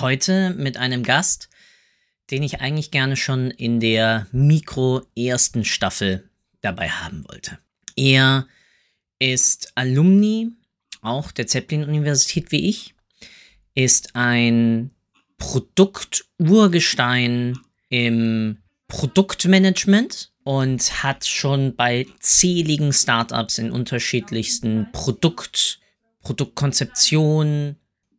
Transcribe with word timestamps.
Heute 0.00 0.54
mit 0.56 0.78
einem 0.78 1.02
Gast, 1.02 1.50
den 2.30 2.42
ich 2.42 2.60
eigentlich 2.60 2.90
gerne 2.90 3.16
schon 3.16 3.50
in 3.50 3.78
der 3.78 4.26
Mikro 4.32 5.02
ersten 5.16 5.64
Staffel 5.64 6.28
dabei 6.62 6.88
haben 6.88 7.24
wollte. 7.28 7.58
Er 7.94 8.48
ist 9.18 9.72
Alumni 9.74 10.50
auch 11.02 11.30
der 11.30 11.46
Zeppelin-Universität 11.46 12.50
wie 12.52 12.68
ich, 12.68 12.94
ist 13.74 14.14
ein 14.14 14.90
Produkturgestein 15.36 17.58
im 17.88 18.58
Produktmanagement 18.88 20.32
und 20.44 21.02
hat 21.02 21.26
schon 21.26 21.76
bei 21.76 22.06
zähligen 22.20 22.92
Startups 22.92 23.58
in 23.58 23.72
unterschiedlichsten 23.72 24.88
Produkt, 24.92 25.80
Produktkonzeption, 26.20 27.76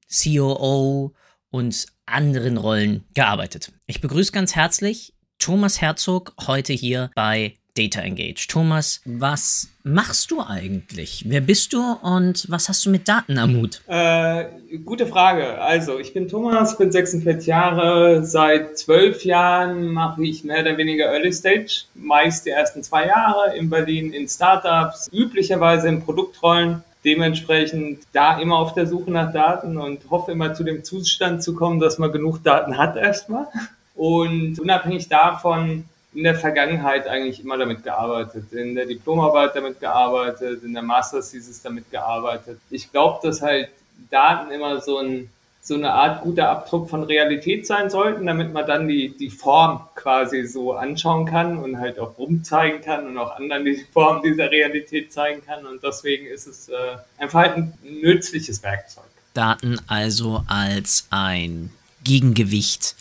COO 0.09 1.15
und 1.53 1.85
anderen 2.07 2.57
Rollen 2.57 3.03
gearbeitet. 3.13 3.71
Ich 3.85 4.01
begrüße 4.01 4.31
ganz 4.31 4.55
herzlich 4.55 5.13
Thomas 5.37 5.79
Herzog 5.79 6.33
heute 6.47 6.73
hier 6.73 7.11
bei 7.15 7.53
Data 7.75 8.01
Engage. 8.01 8.47
Thomas, 8.47 9.01
was 9.05 9.69
machst 9.83 10.31
du 10.31 10.41
eigentlich? 10.41 11.25
Wer 11.27 11.41
bist 11.41 11.73
du 11.73 11.81
und 12.01 12.49
was 12.49 12.69
hast 12.69 12.85
du 12.85 12.89
mit 12.89 13.07
Daten 13.07 13.37
am 13.37 13.55
Hut? 13.55 13.81
Äh, 13.87 14.45
gute 14.83 15.05
Frage. 15.05 15.59
Also, 15.59 15.99
ich 15.99 16.13
bin 16.13 16.27
Thomas, 16.27 16.77
bin 16.77 16.91
46 16.91 17.47
Jahre. 17.47 18.23
Seit 18.23 18.77
zwölf 18.77 19.23
Jahren 19.25 19.87
mache 19.87 20.23
ich 20.23 20.43
mehr 20.43 20.61
oder 20.61 20.77
weniger 20.77 21.05
Early 21.05 21.33
Stage, 21.33 21.85
meist 21.95 22.45
die 22.45 22.51
ersten 22.51 22.83
zwei 22.83 23.07
Jahre 23.07 23.55
in 23.55 23.69
Berlin 23.69 24.13
in 24.13 24.27
Startups, 24.27 25.09
üblicherweise 25.11 25.87
in 25.87 26.03
Produktrollen 26.03 26.83
dementsprechend 27.03 28.03
da 28.13 28.39
immer 28.39 28.57
auf 28.57 28.73
der 28.73 28.87
Suche 28.87 29.11
nach 29.11 29.31
Daten 29.33 29.77
und 29.77 30.09
hoffe 30.09 30.31
immer 30.31 30.53
zu 30.53 30.63
dem 30.63 30.83
Zustand 30.83 31.43
zu 31.43 31.55
kommen, 31.55 31.79
dass 31.79 31.97
man 31.97 32.11
genug 32.11 32.43
Daten 32.43 32.77
hat 32.77 32.95
erstmal. 32.95 33.47
Und 33.95 34.59
unabhängig 34.59 35.09
davon 35.09 35.85
in 36.13 36.23
der 36.23 36.35
Vergangenheit 36.35 37.07
eigentlich 37.07 37.43
immer 37.43 37.57
damit 37.57 37.83
gearbeitet, 37.83 38.53
in 38.53 38.75
der 38.75 38.85
Diplomarbeit 38.85 39.55
damit 39.55 39.79
gearbeitet, 39.79 40.63
in 40.63 40.73
der 40.73 40.83
Masters 40.83 41.31
Thesis 41.31 41.61
damit 41.61 41.89
gearbeitet. 41.91 42.59
Ich 42.69 42.91
glaube, 42.91 43.19
dass 43.27 43.41
halt 43.41 43.69
Daten 44.11 44.51
immer 44.51 44.79
so 44.81 44.99
ein 44.99 45.29
so 45.65 45.75
eine 45.75 45.93
Art 45.93 46.23
guter 46.23 46.49
Abdruck 46.49 46.89
von 46.89 47.03
Realität 47.03 47.65
sein 47.65 47.89
sollten, 47.89 48.27
damit 48.27 48.51
man 48.51 48.67
dann 48.67 48.85
die, 48.89 49.15
die 49.17 49.29
Form 49.29 49.87
quasi 49.95 50.45
so 50.45 50.73
anschauen 50.73 51.25
kann 51.25 51.57
und 51.57 51.79
halt 51.79 51.99
auch 51.99 52.17
rumzeigen 52.17 52.81
kann 52.81 53.07
und 53.07 53.17
auch 53.17 53.37
anderen 53.37 53.63
die 53.63 53.85
Form 53.93 54.21
dieser 54.21 54.51
Realität 54.51 55.13
zeigen 55.13 55.41
kann. 55.45 55.65
Und 55.65 55.81
deswegen 55.81 56.27
ist 56.27 56.47
es 56.47 56.67
äh, 56.67 56.73
einfach 57.17 57.39
halt 57.39 57.55
ein 57.55 57.77
nützliches 57.81 58.61
Werkzeug. 58.61 59.05
Daten 59.33 59.79
also 59.87 60.43
als 60.47 61.07
ein 61.11 61.71
Gegengewicht 62.03 62.95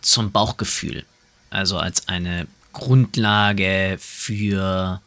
zum 0.00 0.30
Bauchgefühl, 0.30 1.04
also 1.50 1.78
als 1.78 2.06
eine 2.06 2.46
Grundlage 2.72 3.96
für 3.98 5.00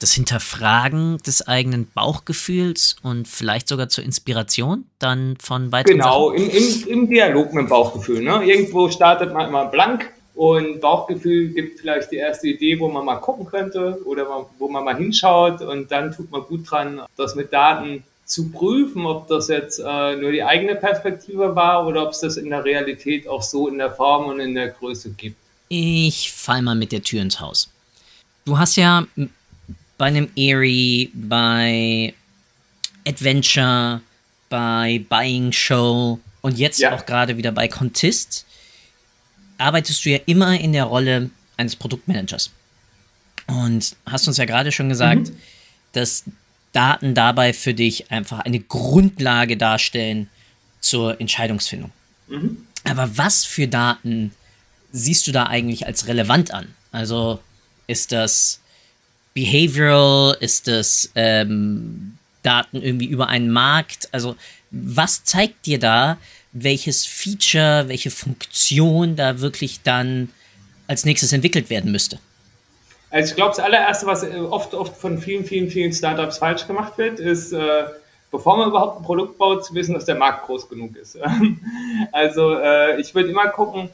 das 0.00 0.12
Hinterfragen 0.12 1.18
des 1.18 1.46
eigenen 1.46 1.86
Bauchgefühls 1.92 2.96
und 3.02 3.28
vielleicht 3.28 3.68
sogar 3.68 3.88
zur 3.88 4.02
Inspiration 4.02 4.86
dann 4.98 5.36
von 5.40 5.70
weiteren 5.72 5.98
Genau, 5.98 6.30
im, 6.30 6.50
im, 6.50 6.88
im, 6.88 7.08
Dialog 7.08 7.52
mit 7.52 7.64
dem 7.64 7.68
Bauchgefühl. 7.68 8.22
Ne? 8.22 8.42
Irgendwo 8.44 8.88
startet 8.88 9.32
man 9.32 9.48
immer 9.48 9.66
blank 9.66 10.10
und 10.34 10.80
Bauchgefühl 10.80 11.48
gibt 11.48 11.80
vielleicht 11.80 12.10
die 12.10 12.16
erste 12.16 12.48
Idee, 12.48 12.80
wo 12.80 12.88
man 12.88 13.04
mal 13.04 13.16
gucken 13.16 13.44
könnte 13.46 14.00
oder 14.06 14.26
wo 14.58 14.68
man 14.68 14.84
mal 14.84 14.96
hinschaut 14.96 15.60
und 15.60 15.92
dann 15.92 16.12
tut 16.12 16.30
man 16.30 16.42
gut 16.42 16.70
dran, 16.70 17.02
das 17.16 17.34
mit 17.34 17.52
Daten 17.52 18.02
zu 18.24 18.50
prüfen, 18.50 19.04
ob 19.04 19.28
das 19.28 19.48
jetzt 19.48 19.80
äh, 19.80 20.16
nur 20.16 20.32
die 20.32 20.42
eigene 20.42 20.76
Perspektive 20.76 21.54
war 21.54 21.86
oder 21.86 22.04
ob 22.04 22.12
es 22.12 22.20
das 22.20 22.38
in 22.38 22.48
der 22.48 22.64
Realität 22.64 23.28
auch 23.28 23.42
so 23.42 23.68
in 23.68 23.76
der 23.76 23.90
Form 23.90 24.26
und 24.26 24.40
in 24.40 24.54
der 24.54 24.68
Größe 24.68 25.10
gibt. 25.10 25.36
Ich 25.68 26.32
fall 26.32 26.62
mal 26.62 26.74
mit 26.74 26.92
der 26.92 27.02
Tür 27.02 27.20
ins 27.20 27.40
Haus. 27.40 27.68
Du 28.44 28.56
hast 28.56 28.76
ja 28.76 29.04
bei 30.00 30.06
einem 30.06 30.30
Eerie, 30.34 31.10
bei 31.12 32.14
Adventure, 33.06 34.00
bei 34.48 35.04
Buying 35.10 35.52
Show 35.52 36.18
und 36.40 36.56
jetzt 36.56 36.80
ja. 36.80 36.94
auch 36.94 37.04
gerade 37.04 37.36
wieder 37.36 37.52
bei 37.52 37.68
Contist, 37.68 38.46
arbeitest 39.58 40.02
du 40.02 40.08
ja 40.08 40.18
immer 40.24 40.58
in 40.58 40.72
der 40.72 40.84
Rolle 40.84 41.28
eines 41.58 41.76
Produktmanagers. 41.76 42.50
Und 43.46 43.94
hast 44.06 44.26
uns 44.26 44.38
ja 44.38 44.46
gerade 44.46 44.72
schon 44.72 44.88
gesagt, 44.88 45.28
mhm. 45.28 45.36
dass 45.92 46.24
Daten 46.72 47.14
dabei 47.14 47.52
für 47.52 47.74
dich 47.74 48.10
einfach 48.10 48.38
eine 48.38 48.60
Grundlage 48.60 49.58
darstellen 49.58 50.30
zur 50.80 51.20
Entscheidungsfindung. 51.20 51.92
Mhm. 52.28 52.66
Aber 52.84 53.18
was 53.18 53.44
für 53.44 53.68
Daten 53.68 54.32
siehst 54.92 55.26
du 55.26 55.32
da 55.32 55.44
eigentlich 55.44 55.84
als 55.84 56.06
relevant 56.06 56.54
an? 56.54 56.74
Also 56.90 57.38
ist 57.86 58.12
das 58.12 58.60
behavioral? 59.34 60.36
Ist 60.40 60.68
das 60.68 61.10
ähm, 61.14 62.16
Daten 62.42 62.82
irgendwie 62.82 63.06
über 63.06 63.28
einen 63.28 63.50
Markt? 63.50 64.08
Also 64.12 64.36
was 64.70 65.24
zeigt 65.24 65.66
dir 65.66 65.78
da, 65.78 66.18
welches 66.52 67.06
Feature, 67.06 67.88
welche 67.88 68.10
Funktion 68.10 69.16
da 69.16 69.40
wirklich 69.40 69.82
dann 69.82 70.30
als 70.86 71.04
nächstes 71.04 71.32
entwickelt 71.32 71.70
werden 71.70 71.92
müsste? 71.92 72.18
Also 73.10 73.30
ich 73.30 73.36
glaube, 73.36 73.50
das 73.56 73.64
allererste, 73.64 74.06
was 74.06 74.22
äh, 74.22 74.36
oft, 74.36 74.74
oft 74.74 74.96
von 74.96 75.18
vielen, 75.18 75.44
vielen, 75.44 75.68
vielen 75.68 75.92
Startups 75.92 76.38
falsch 76.38 76.66
gemacht 76.66 76.96
wird, 76.96 77.18
ist, 77.18 77.52
äh, 77.52 77.84
bevor 78.30 78.56
man 78.56 78.68
überhaupt 78.68 79.00
ein 79.00 79.04
Produkt 79.04 79.38
baut, 79.38 79.64
zu 79.64 79.74
wissen, 79.74 79.94
dass 79.94 80.04
der 80.04 80.14
Markt 80.14 80.46
groß 80.46 80.68
genug 80.68 80.96
ist. 80.96 81.18
also 82.12 82.54
äh, 82.54 83.00
ich 83.00 83.14
würde 83.14 83.30
immer 83.30 83.48
gucken, 83.48 83.90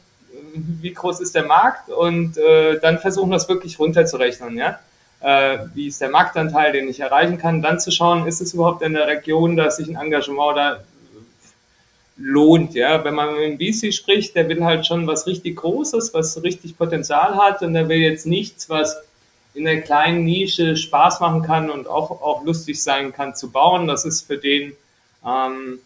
wie 0.55 0.93
groß 0.93 1.21
ist 1.21 1.35
der 1.35 1.45
Markt 1.45 1.89
und 1.89 2.37
äh, 2.37 2.79
dann 2.81 2.99
versuchen, 2.99 3.31
das 3.31 3.49
wirklich 3.49 3.79
runterzurechnen. 3.79 4.57
Ja? 4.57 4.79
Äh, 5.21 5.59
wie 5.75 5.89
ist 5.89 6.01
der 6.01 6.11
Marktanteil, 6.11 6.73
den 6.73 6.89
ich 6.89 7.01
erreichen 7.01 7.39
kann, 7.39 7.63
dann 7.63 7.81
zu 7.81 7.91
schauen, 7.91 8.27
ist 8.27 8.41
es 8.41 8.55
überhaupt 8.55 8.83
in 8.83 8.93
der 8.93 9.07
Region, 9.07 9.57
dass 9.57 9.77
sich 9.77 9.89
ein 9.89 9.97
Engagement 9.97 10.57
da 10.57 10.81
lohnt. 12.17 12.75
Ja, 12.75 13.05
wenn 13.05 13.15
man 13.15 13.35
mit 13.35 13.61
dem 13.61 13.75
VC 13.75 13.93
spricht, 13.93 14.35
der 14.37 14.49
will 14.49 14.65
halt 14.65 14.87
schon 14.87 15.07
was 15.07 15.27
richtig 15.27 15.57
Großes, 15.57 16.15
was 16.15 16.43
richtig 16.43 16.77
Potenzial 16.77 17.37
hat 17.37 17.63
und 17.63 17.75
der 17.75 17.89
will 17.89 17.99
jetzt 17.99 18.27
nichts, 18.27 18.69
was 18.69 18.97
in 19.55 19.65
der 19.65 19.81
kleinen 19.81 20.25
Nische 20.25 20.77
Spaß 20.77 21.21
machen 21.21 21.43
kann 21.43 21.71
und 21.71 21.89
auch, 21.89 22.11
auch 22.11 22.45
lustig 22.45 22.83
sein 22.83 23.13
kann 23.13 23.35
zu 23.35 23.51
bauen. 23.51 23.87
Das 23.87 24.05
ist 24.05 24.27
für 24.27 24.37
den, 24.37 24.73
ähm, 25.27 25.81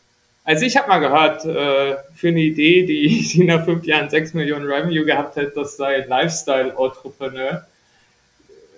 also 0.45 0.65
ich 0.65 0.77
habe 0.77 0.89
mal 0.89 0.99
gehört, 0.99 1.45
äh, 1.45 1.97
für 2.15 2.29
eine 2.29 2.41
Idee, 2.41 2.85
die, 2.85 3.29
die 3.33 3.45
nach 3.45 3.65
fünf 3.65 3.85
Jahren 3.85 4.11
sechs 4.11 4.35
Millionen 4.35 4.67
Revenue 4.67 5.05
gehabt 5.05 5.37
hat, 5.37 5.57
das 5.57 5.77
sei 5.77 6.05
Lifestyle-Entrepreneur. 6.07 7.65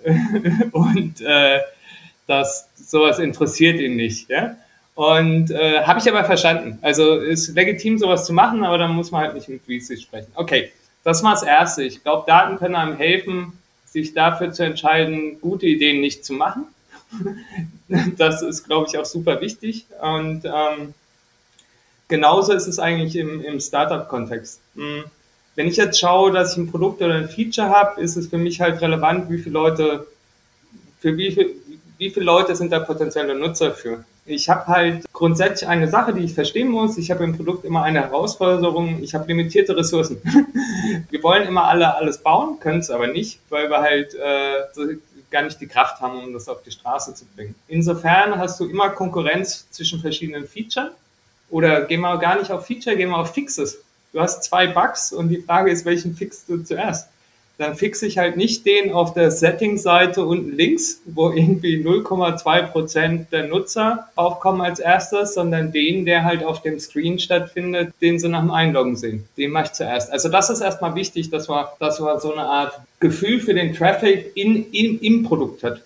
und 0.71 1.21
äh, 1.21 1.59
das 2.27 2.69
sowas 2.75 3.19
interessiert 3.19 3.79
ihn 3.79 3.95
nicht. 3.95 4.29
Ja? 4.29 4.55
Und 4.95 5.51
äh, 5.51 5.81
habe 5.83 5.99
ich 5.99 6.09
aber 6.09 6.23
verstanden. 6.23 6.77
Also 6.81 7.15
ist 7.15 7.55
legitim, 7.55 7.97
sowas 7.97 8.25
zu 8.25 8.33
machen, 8.33 8.63
aber 8.63 8.77
dann 8.77 8.91
muss 8.91 9.11
man 9.11 9.21
halt 9.21 9.33
nicht 9.33 9.49
mit 9.49 9.61
VC 9.63 9.99
sprechen. 9.99 10.31
Okay, 10.35 10.71
das 11.03 11.23
war 11.23 11.31
das 11.31 11.43
Erste. 11.43 11.83
Ich 11.83 12.03
glaube, 12.03 12.25
Daten 12.27 12.57
können 12.57 12.75
einem 12.75 12.95
helfen, 12.95 13.53
sich 13.85 14.13
dafür 14.13 14.51
zu 14.51 14.63
entscheiden, 14.63 15.39
gute 15.41 15.65
Ideen 15.65 16.01
nicht 16.01 16.25
zu 16.25 16.33
machen. 16.33 16.65
das 18.17 18.41
ist, 18.41 18.65
glaube 18.65 18.87
ich, 18.89 18.97
auch 18.97 19.05
super 19.05 19.41
wichtig. 19.41 19.85
Und 20.01 20.45
ähm, 20.45 20.93
genauso 22.07 22.53
ist 22.53 22.67
es 22.67 22.79
eigentlich 22.79 23.15
im, 23.15 23.43
im 23.43 23.59
Startup-Kontext. 23.59 24.61
Hm 24.75 25.05
wenn 25.55 25.67
ich 25.67 25.77
jetzt 25.77 25.99
schaue, 25.99 26.31
dass 26.31 26.53
ich 26.53 26.57
ein 26.57 26.71
Produkt 26.71 27.01
oder 27.01 27.15
ein 27.15 27.29
Feature 27.29 27.69
habe, 27.69 28.01
ist 28.01 28.15
es 28.15 28.27
für 28.27 28.37
mich 28.37 28.59
halt 28.61 28.81
relevant, 28.81 29.29
wie 29.29 29.37
viele 29.37 29.53
Leute, 29.53 30.07
für 30.99 31.15
wie, 31.17 31.31
viel, 31.31 31.51
wie 31.97 32.09
viele 32.09 32.25
Leute 32.25 32.55
sind 32.55 32.71
da 32.71 32.79
potenzielle 32.79 33.35
Nutzer 33.35 33.71
für. 33.71 34.03
Ich 34.25 34.49
habe 34.49 34.67
halt 34.67 35.03
grundsätzlich 35.11 35.69
eine 35.69 35.89
Sache, 35.89 36.13
die 36.13 36.23
ich 36.23 36.33
verstehen 36.33 36.69
muss. 36.69 36.97
Ich 36.97 37.11
habe 37.11 37.25
im 37.25 37.35
Produkt 37.35 37.65
immer 37.65 37.83
eine 37.83 38.01
Herausforderung. 38.01 39.03
Ich 39.03 39.13
habe 39.13 39.27
limitierte 39.27 39.75
Ressourcen. 39.75 40.21
wir 41.09 41.23
wollen 41.23 41.45
immer 41.45 41.65
alle 41.67 41.93
alles 41.95 42.19
bauen, 42.19 42.57
können 42.59 42.79
es 42.79 42.89
aber 42.89 43.07
nicht, 43.07 43.39
weil 43.49 43.69
wir 43.69 43.81
halt 43.81 44.15
äh, 44.15 44.95
gar 45.29 45.41
nicht 45.41 45.59
die 45.59 45.67
Kraft 45.67 45.99
haben, 45.99 46.23
um 46.23 46.31
das 46.31 46.47
auf 46.47 46.63
die 46.63 46.71
Straße 46.71 47.13
zu 47.15 47.25
bringen. 47.35 47.53
Insofern 47.67 48.37
hast 48.37 48.59
du 48.61 48.65
immer 48.65 48.91
Konkurrenz 48.91 49.69
zwischen 49.71 49.99
verschiedenen 49.99 50.47
Features. 50.47 50.91
Oder 51.49 51.81
gehen 51.81 52.01
wir 52.01 52.17
gar 52.17 52.39
nicht 52.39 52.49
auf 52.49 52.65
Feature, 52.65 52.95
gehen 52.95 53.09
wir 53.09 53.17
auf 53.17 53.33
Fixes. 53.33 53.83
Du 54.13 54.19
hast 54.19 54.43
zwei 54.43 54.67
Bugs 54.67 55.11
und 55.11 55.29
die 55.29 55.41
Frage 55.41 55.71
ist, 55.71 55.85
welchen 55.85 56.15
fixst 56.15 56.47
du 56.47 56.57
zuerst? 56.59 57.09
Dann 57.57 57.75
fixe 57.75 58.05
ich 58.05 58.19
halt 58.19 58.37
nicht 58.37 58.65
den 58.65 58.91
auf 58.91 59.13
der 59.13 59.31
Settings-Seite 59.31 60.23
unten 60.23 60.51
links, 60.51 61.01
wo 61.05 61.31
irgendwie 61.31 61.83
0,2% 61.83 63.29
der 63.31 63.47
Nutzer 63.47 64.09
aufkommen 64.15 64.61
als 64.61 64.79
erstes, 64.79 65.33
sondern 65.33 65.71
den, 65.71 66.05
der 66.05 66.25
halt 66.25 66.43
auf 66.43 66.61
dem 66.61 66.79
Screen 66.79 67.17
stattfindet, 67.17 67.93
den 68.01 68.19
sie 68.19 68.29
nach 68.29 68.41
dem 68.41 68.51
Einloggen 68.51 68.95
sehen. 68.95 69.27
Den 69.37 69.51
mache 69.51 69.65
ich 69.65 69.71
zuerst. 69.73 70.11
Also 70.11 70.29
das 70.29 70.49
ist 70.49 70.61
erstmal 70.61 70.93
wichtig, 70.93 71.31
dass 71.31 71.47
man, 71.47 71.65
dass 71.79 71.99
man 71.99 72.19
so 72.19 72.33
eine 72.33 72.45
Art 72.45 72.79
Gefühl 72.99 73.39
für 73.39 73.53
den 73.53 73.73
Traffic 73.73 74.31
in, 74.35 74.71
in, 74.71 74.99
im 74.99 75.23
Produkt 75.23 75.63
hat. 75.63 75.81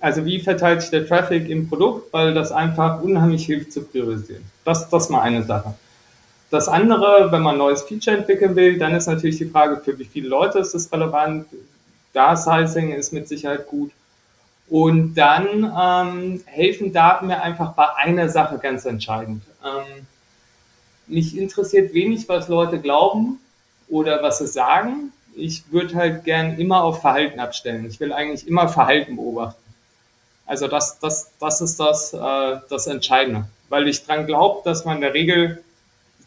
Also 0.00 0.24
wie 0.24 0.40
verteilt 0.40 0.82
sich 0.82 0.90
der 0.90 1.06
Traffic 1.06 1.48
im 1.48 1.68
Produkt, 1.68 2.12
weil 2.12 2.34
das 2.34 2.50
einfach 2.50 3.00
unheimlich 3.00 3.46
hilft 3.46 3.72
zu 3.72 3.82
priorisieren. 3.82 4.42
Das, 4.64 4.88
das 4.88 5.04
ist 5.04 5.10
mal 5.10 5.22
eine 5.22 5.44
Sache. 5.44 5.74
Das 6.52 6.68
andere, 6.68 7.32
wenn 7.32 7.40
man 7.40 7.54
ein 7.54 7.58
neues 7.58 7.80
Feature 7.80 8.18
entwickeln 8.18 8.54
will, 8.54 8.78
dann 8.78 8.94
ist 8.94 9.06
natürlich 9.06 9.38
die 9.38 9.46
Frage, 9.46 9.78
für 9.78 9.98
wie 9.98 10.04
viele 10.04 10.28
Leute 10.28 10.58
ist 10.58 10.74
das 10.74 10.92
relevant. 10.92 11.46
Da 12.12 12.36
Sizing 12.36 12.92
ist 12.92 13.10
mit 13.10 13.26
Sicherheit 13.26 13.66
gut. 13.66 13.90
Und 14.68 15.14
dann 15.14 15.72
ähm, 15.74 16.42
helfen 16.44 16.92
Daten 16.92 17.28
mir 17.28 17.40
einfach 17.40 17.72
bei 17.72 17.86
einer 17.96 18.28
Sache 18.28 18.58
ganz 18.58 18.84
entscheidend. 18.84 19.42
Ähm, 19.64 20.06
mich 21.06 21.38
interessiert 21.38 21.94
wenig, 21.94 22.28
was 22.28 22.48
Leute 22.48 22.78
glauben 22.80 23.40
oder 23.88 24.22
was 24.22 24.36
sie 24.36 24.46
sagen. 24.46 25.10
Ich 25.34 25.72
würde 25.72 25.94
halt 25.94 26.24
gern 26.24 26.58
immer 26.58 26.84
auf 26.84 27.00
Verhalten 27.00 27.40
abstellen. 27.40 27.86
Ich 27.86 27.98
will 27.98 28.12
eigentlich 28.12 28.46
immer 28.46 28.68
Verhalten 28.68 29.16
beobachten. 29.16 29.74
Also 30.44 30.68
das, 30.68 30.98
das, 30.98 31.30
das 31.40 31.62
ist 31.62 31.80
das, 31.80 32.12
äh, 32.12 32.58
das 32.68 32.88
Entscheidende, 32.88 33.46
weil 33.70 33.88
ich 33.88 34.04
dran 34.04 34.26
glaube, 34.26 34.60
dass 34.64 34.84
man 34.84 34.96
in 34.96 35.00
der 35.00 35.14
Regel 35.14 35.64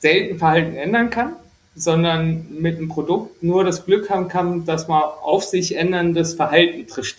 selten 0.05 0.37
Verhalten 0.37 0.75
ändern 0.75 1.09
kann, 1.09 1.35
sondern 1.73 2.45
mit 2.51 2.77
einem 2.77 2.89
Produkt 2.89 3.41
nur 3.41 3.63
das 3.63 3.85
Glück 3.85 4.11
haben 4.11 4.27
kann, 4.27 4.63
dass 4.63 4.87
man 4.87 5.01
auf 5.01 5.43
sich 5.43 5.75
änderndes 5.75 6.35
Verhalten 6.35 6.85
trifft. 6.87 7.17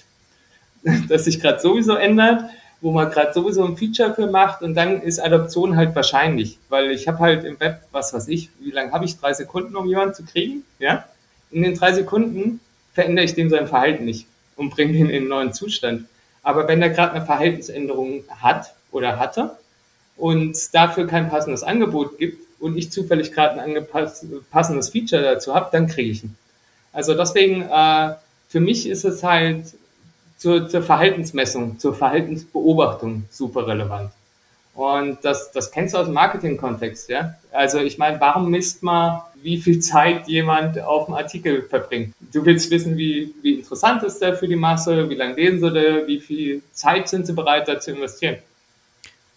Das 1.09 1.25
sich 1.25 1.41
gerade 1.41 1.59
sowieso 1.59 1.97
ändert, 1.97 2.45
wo 2.81 2.93
man 2.93 3.11
gerade 3.11 3.33
sowieso 3.33 3.65
ein 3.65 3.77
Feature 3.77 4.15
für 4.15 4.29
macht 4.29 4.63
und 4.63 4.77
dann 4.77 5.03
ist 5.03 5.19
Adoption 5.19 5.77
halt 5.77 5.97
wahrscheinlich, 5.97 6.61
weil 6.69 6.93
ich 6.93 7.09
habe 7.09 7.19
halt 7.19 7.43
im 7.43 7.59
Web, 7.59 7.81
was 7.91 8.15
weiß 8.15 8.29
ich, 8.29 8.51
wie 8.61 8.71
lange 8.71 8.93
habe 8.93 9.05
ich? 9.05 9.19
Drei 9.19 9.33
Sekunden, 9.35 9.75
um 9.75 9.89
jemanden 9.89 10.15
zu 10.15 10.25
kriegen? 10.25 10.63
Ja? 10.79 11.07
In 11.51 11.65
den 11.65 11.75
drei 11.75 11.93
Sekunden 11.93 12.61
verändere 12.93 13.25
ich 13.25 13.35
dem 13.35 13.51
sein 13.51 13.67
Verhalten 13.67 14.05
nicht 14.05 14.29
und 14.55 14.71
bringe 14.71 14.93
ihn 14.93 15.11
in 15.11 15.23
einen 15.23 15.29
neuen 15.29 15.53
Zustand. 15.53 16.05
Aber 16.45 16.69
wenn 16.69 16.81
er 16.81 16.91
gerade 16.91 17.15
eine 17.15 17.27
Verhaltensänderung 17.27 18.23
hat 18.41 18.77
oder 18.93 19.19
hatte 19.19 19.59
und 20.17 20.57
dafür 20.73 21.09
kein 21.09 21.29
passendes 21.29 21.65
Angebot 21.65 22.19
gibt, 22.19 22.46
und 22.59 22.77
ich 22.77 22.91
zufällig 22.91 23.33
gerade 23.33 23.61
ein 23.61 23.87
passendes 24.51 24.91
Feature 24.91 25.23
dazu 25.23 25.55
habe, 25.55 25.69
dann 25.73 25.87
kriege 25.87 26.11
ich 26.11 26.25
ihn. 26.25 26.37
Also 26.93 27.15
deswegen, 27.15 27.63
äh, 27.63 28.15
für 28.49 28.61
mich 28.61 28.89
ist 28.89 29.05
es 29.05 29.23
halt 29.23 29.65
zur, 30.39 30.69
zur 30.69 30.83
Verhaltensmessung, 30.83 31.79
zur 31.79 31.95
Verhaltensbeobachtung 31.95 33.25
super 33.31 33.67
relevant. 33.67 34.11
Und 34.75 35.25
das, 35.25 35.53
das 35.53 35.71
kennst 35.71 35.95
du 35.95 35.99
aus 35.99 36.05
dem 36.05 36.13
Marketing-Kontext, 36.13 37.09
ja? 37.09 37.35
Also 37.51 37.79
ich 37.79 37.97
meine, 37.97 38.21
warum 38.21 38.51
misst 38.51 38.83
man, 38.83 39.23
wie 39.43 39.57
viel 39.57 39.81
Zeit 39.81 40.29
jemand 40.29 40.79
auf 40.79 41.07
dem 41.07 41.15
Artikel 41.15 41.63
verbringt? 41.63 42.15
Du 42.33 42.45
willst 42.45 42.71
wissen, 42.71 42.99
wie, 42.99 43.35
wie 43.41 43.55
interessant 43.55 44.03
ist 44.03 44.19
der 44.19 44.35
für 44.35 44.47
die 44.47 44.57
Masse, 44.57 45.09
wie 45.09 45.15
lange 45.15 45.35
lesen 45.35 45.61
sie 45.61 45.71
da, 45.71 46.07
wie 46.07 46.21
viel 46.21 46.63
Zeit 46.73 47.09
sind 47.09 47.27
sie 47.27 47.33
bereit, 47.33 47.69
da 47.69 47.81
zu 47.81 47.93
investieren? 47.93 48.37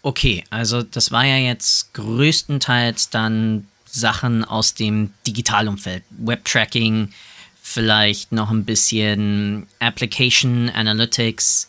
Okay, 0.02 0.44
also 0.50 0.82
das 0.82 1.10
war 1.10 1.24
ja 1.24 1.36
jetzt 1.36 1.92
größtenteils 1.94 3.10
dann 3.10 3.66
Sachen 3.84 4.44
aus 4.44 4.74
dem 4.74 5.12
Digitalumfeld. 5.26 6.04
Webtracking, 6.10 7.12
vielleicht 7.60 8.32
noch 8.32 8.50
ein 8.50 8.64
bisschen 8.64 9.66
Application 9.78 10.70
Analytics. 10.70 11.68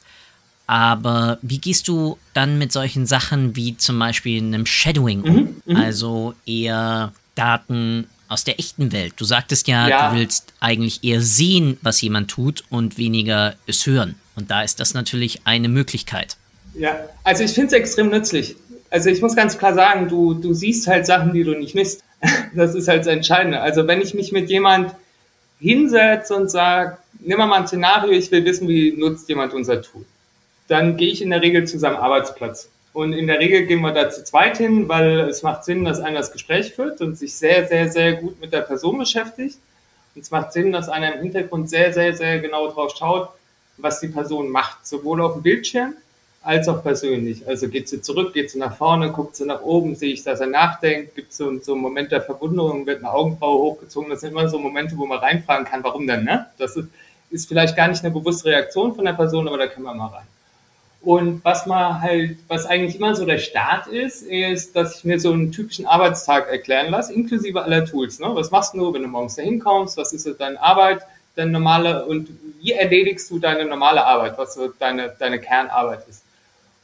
Aber 0.67 1.37
wie 1.41 1.57
gehst 1.57 1.87
du 1.89 2.17
dann 2.33 2.57
mit 2.57 2.71
solchen 2.71 3.05
Sachen 3.05 3.55
wie 3.55 3.75
zum 3.75 3.99
Beispiel 3.99 4.41
einem 4.41 4.65
Shadowing 4.65 5.21
um? 5.23 5.35
Mhm, 5.35 5.61
mhm. 5.65 5.75
also 5.75 6.33
eher 6.45 7.11
Daten 7.35 8.07
aus 8.29 8.45
der 8.45 8.59
echten 8.59 8.93
Welt. 8.93 9.15
Du 9.17 9.25
sagtest 9.25 9.67
ja, 9.67 9.89
ja, 9.89 10.09
du 10.09 10.15
willst 10.15 10.53
eigentlich 10.61 11.03
eher 11.03 11.21
sehen, 11.21 11.77
was 11.81 11.99
jemand 11.99 12.31
tut 12.31 12.63
und 12.69 12.97
weniger 12.97 13.55
es 13.67 13.85
hören. 13.85 14.15
Und 14.35 14.49
da 14.49 14.61
ist 14.61 14.79
das 14.79 14.93
natürlich 14.93 15.41
eine 15.45 15.67
Möglichkeit. 15.67 16.37
Ja, 16.73 17.09
also 17.23 17.43
ich 17.43 17.51
finde 17.51 17.67
es 17.67 17.73
extrem 17.73 18.09
nützlich. 18.09 18.55
Also 18.89 19.09
ich 19.09 19.21
muss 19.21 19.35
ganz 19.35 19.57
klar 19.57 19.73
sagen, 19.73 20.09
du, 20.09 20.33
du 20.33 20.53
siehst 20.53 20.87
halt 20.87 21.05
Sachen, 21.05 21.33
die 21.33 21.43
du 21.43 21.57
nicht 21.57 21.75
misst. 21.75 22.03
Das 22.53 22.75
ist 22.75 22.89
halt 22.89 22.99
das 22.99 23.07
Entscheidende. 23.07 23.61
Also 23.61 23.87
wenn 23.87 24.01
ich 24.01 24.13
mich 24.13 24.33
mit 24.33 24.49
jemand 24.49 24.93
hinsetze 25.59 26.35
und 26.35 26.51
sage, 26.51 26.97
nimm 27.19 27.37
mal 27.37 27.53
ein 27.53 27.67
Szenario, 27.67 28.11
ich 28.11 28.29
will 28.29 28.43
wissen, 28.43 28.67
wie 28.67 28.91
nutzt 28.91 29.29
jemand 29.29 29.53
unser 29.53 29.81
Tool, 29.81 30.03
dann 30.67 30.97
gehe 30.97 31.11
ich 31.11 31.21
in 31.21 31.29
der 31.29 31.41
Regel 31.41 31.65
zu 31.65 31.79
seinem 31.79 31.95
Arbeitsplatz. 31.95 32.69
Und 32.93 33.13
in 33.13 33.27
der 33.27 33.39
Regel 33.39 33.65
gehen 33.67 33.81
wir 33.81 33.93
da 33.93 34.09
zu 34.09 34.23
zweit 34.25 34.57
hin, 34.57 34.89
weil 34.89 35.21
es 35.21 35.43
macht 35.43 35.63
Sinn, 35.63 35.85
dass 35.85 36.01
einer 36.01 36.19
das 36.19 36.33
Gespräch 36.33 36.73
führt 36.73 36.99
und 36.99 37.17
sich 37.17 37.33
sehr, 37.35 37.65
sehr, 37.67 37.89
sehr 37.89 38.15
gut 38.15 38.41
mit 38.41 38.51
der 38.51 38.61
Person 38.61 38.97
beschäftigt. 38.97 39.57
Und 40.13 40.21
es 40.21 40.31
macht 40.31 40.51
Sinn, 40.51 40.73
dass 40.73 40.89
einer 40.89 41.15
im 41.15 41.21
Hintergrund 41.21 41.69
sehr, 41.69 41.93
sehr, 41.93 42.13
sehr 42.15 42.39
genau 42.39 42.69
drauf 42.69 42.93
schaut, 42.97 43.29
was 43.77 44.01
die 44.01 44.09
Person 44.09 44.49
macht, 44.49 44.85
sowohl 44.85 45.21
auf 45.21 45.33
dem 45.33 45.43
Bildschirm 45.43 45.93
als 46.43 46.67
auch 46.67 46.81
persönlich. 46.81 47.47
Also 47.47 47.69
geht 47.69 47.87
sie 47.87 48.01
zurück, 48.01 48.33
geht 48.33 48.49
sie 48.49 48.57
nach 48.57 48.75
vorne, 48.75 49.11
guckt 49.11 49.35
sie 49.35 49.45
nach 49.45 49.61
oben, 49.61 49.95
sehe 49.95 50.13
ich, 50.13 50.23
dass 50.23 50.39
er 50.39 50.47
nachdenkt, 50.47 51.15
gibt 51.15 51.33
so, 51.33 51.59
so 51.59 51.73
einen 51.73 51.81
Moment 51.81 52.11
der 52.11 52.21
Verwunderung, 52.21 52.85
wird 52.85 52.99
eine 52.99 53.11
Augenbraue 53.11 53.61
hochgezogen. 53.61 54.09
Das 54.09 54.21
sind 54.21 54.31
immer 54.31 54.49
so 54.49 54.57
Momente, 54.57 54.97
wo 54.97 55.05
man 55.05 55.19
reinfragen 55.19 55.65
kann, 55.65 55.83
warum 55.83 56.07
denn, 56.07 56.23
ne? 56.23 56.47
Das 56.57 56.75
ist, 56.75 56.87
ist 57.29 57.47
vielleicht 57.47 57.75
gar 57.75 57.87
nicht 57.87 58.03
eine 58.03 58.13
bewusste 58.13 58.49
Reaktion 58.49 58.95
von 58.95 59.05
der 59.05 59.13
Person, 59.13 59.47
aber 59.47 59.57
da 59.57 59.67
kann 59.67 59.83
man 59.83 59.97
mal 59.97 60.07
rein. 60.07 60.27
Und 61.01 61.43
was 61.43 61.65
man 61.65 61.99
halt, 62.01 62.37
was 62.47 62.65
eigentlich 62.65 62.95
immer 62.95 63.15
so 63.15 63.25
der 63.25 63.39
Start 63.39 63.87
ist, 63.87 64.21
ist, 64.21 64.75
dass 64.75 64.97
ich 64.97 65.03
mir 65.03 65.19
so 65.19 65.31
einen 65.31 65.51
typischen 65.51 65.87
Arbeitstag 65.87 66.47
erklären 66.49 66.91
lasse, 66.91 67.13
inklusive 67.13 67.61
aller 67.63 67.85
Tools. 67.85 68.19
Ne? 68.19 68.27
Was 68.33 68.51
machst 68.51 68.75
du, 68.75 68.93
wenn 68.93 69.01
du 69.01 69.07
morgens 69.07 69.35
da 69.35 69.41
hinkommst? 69.41 69.97
Was 69.97 70.13
ist 70.13 70.27
deine 70.39 70.61
Arbeit, 70.61 71.01
deine 71.35 71.51
normale, 71.51 72.05
und 72.05 72.29
wie 72.61 72.73
erledigst 72.73 73.31
du 73.31 73.39
deine 73.39 73.65
normale 73.65 74.05
Arbeit, 74.05 74.37
was 74.37 74.53
so 74.53 74.71
deine, 74.77 75.15
deine 75.17 75.39
Kernarbeit 75.39 76.07
ist? 76.07 76.23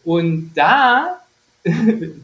Und 0.07 0.53
da 0.55 1.19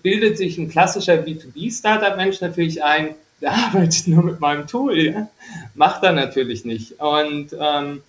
bildet 0.03 0.37
sich 0.37 0.57
ein 0.57 0.69
klassischer 0.69 1.15
B2B-Startup-Mensch 1.15 2.39
natürlich 2.39 2.81
ein, 2.81 3.15
der 3.41 3.51
arbeitet 3.65 4.07
nur 4.07 4.23
mit 4.23 4.39
meinem 4.39 4.67
Tool, 4.67 4.97
ja? 4.97 5.27
macht 5.75 6.01
er 6.03 6.13
natürlich 6.13 6.63
nicht. 6.63 7.01
Und 7.01 7.49
ähm, 7.59 8.01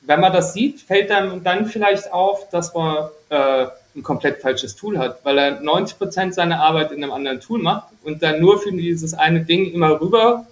wenn 0.00 0.20
man 0.20 0.32
das 0.32 0.52
sieht, 0.52 0.80
fällt 0.80 1.12
einem 1.12 1.44
dann 1.44 1.66
vielleicht 1.66 2.12
auf, 2.12 2.50
dass 2.50 2.74
man 2.74 3.08
äh, 3.28 3.66
ein 3.94 4.02
komplett 4.02 4.42
falsches 4.42 4.74
Tool 4.74 4.98
hat, 4.98 5.24
weil 5.24 5.38
er 5.38 5.60
90 5.60 5.98
Prozent 5.98 6.34
seiner 6.34 6.60
Arbeit 6.60 6.90
in 6.90 7.04
einem 7.04 7.12
anderen 7.12 7.38
Tool 7.38 7.62
macht 7.62 7.86
und 8.02 8.24
dann 8.24 8.40
nur 8.40 8.60
für 8.60 8.72
dieses 8.72 9.14
eine 9.14 9.44
Ding 9.44 9.72
immer 9.72 10.00
rüber 10.00 10.48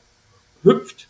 hüpft 0.63 1.09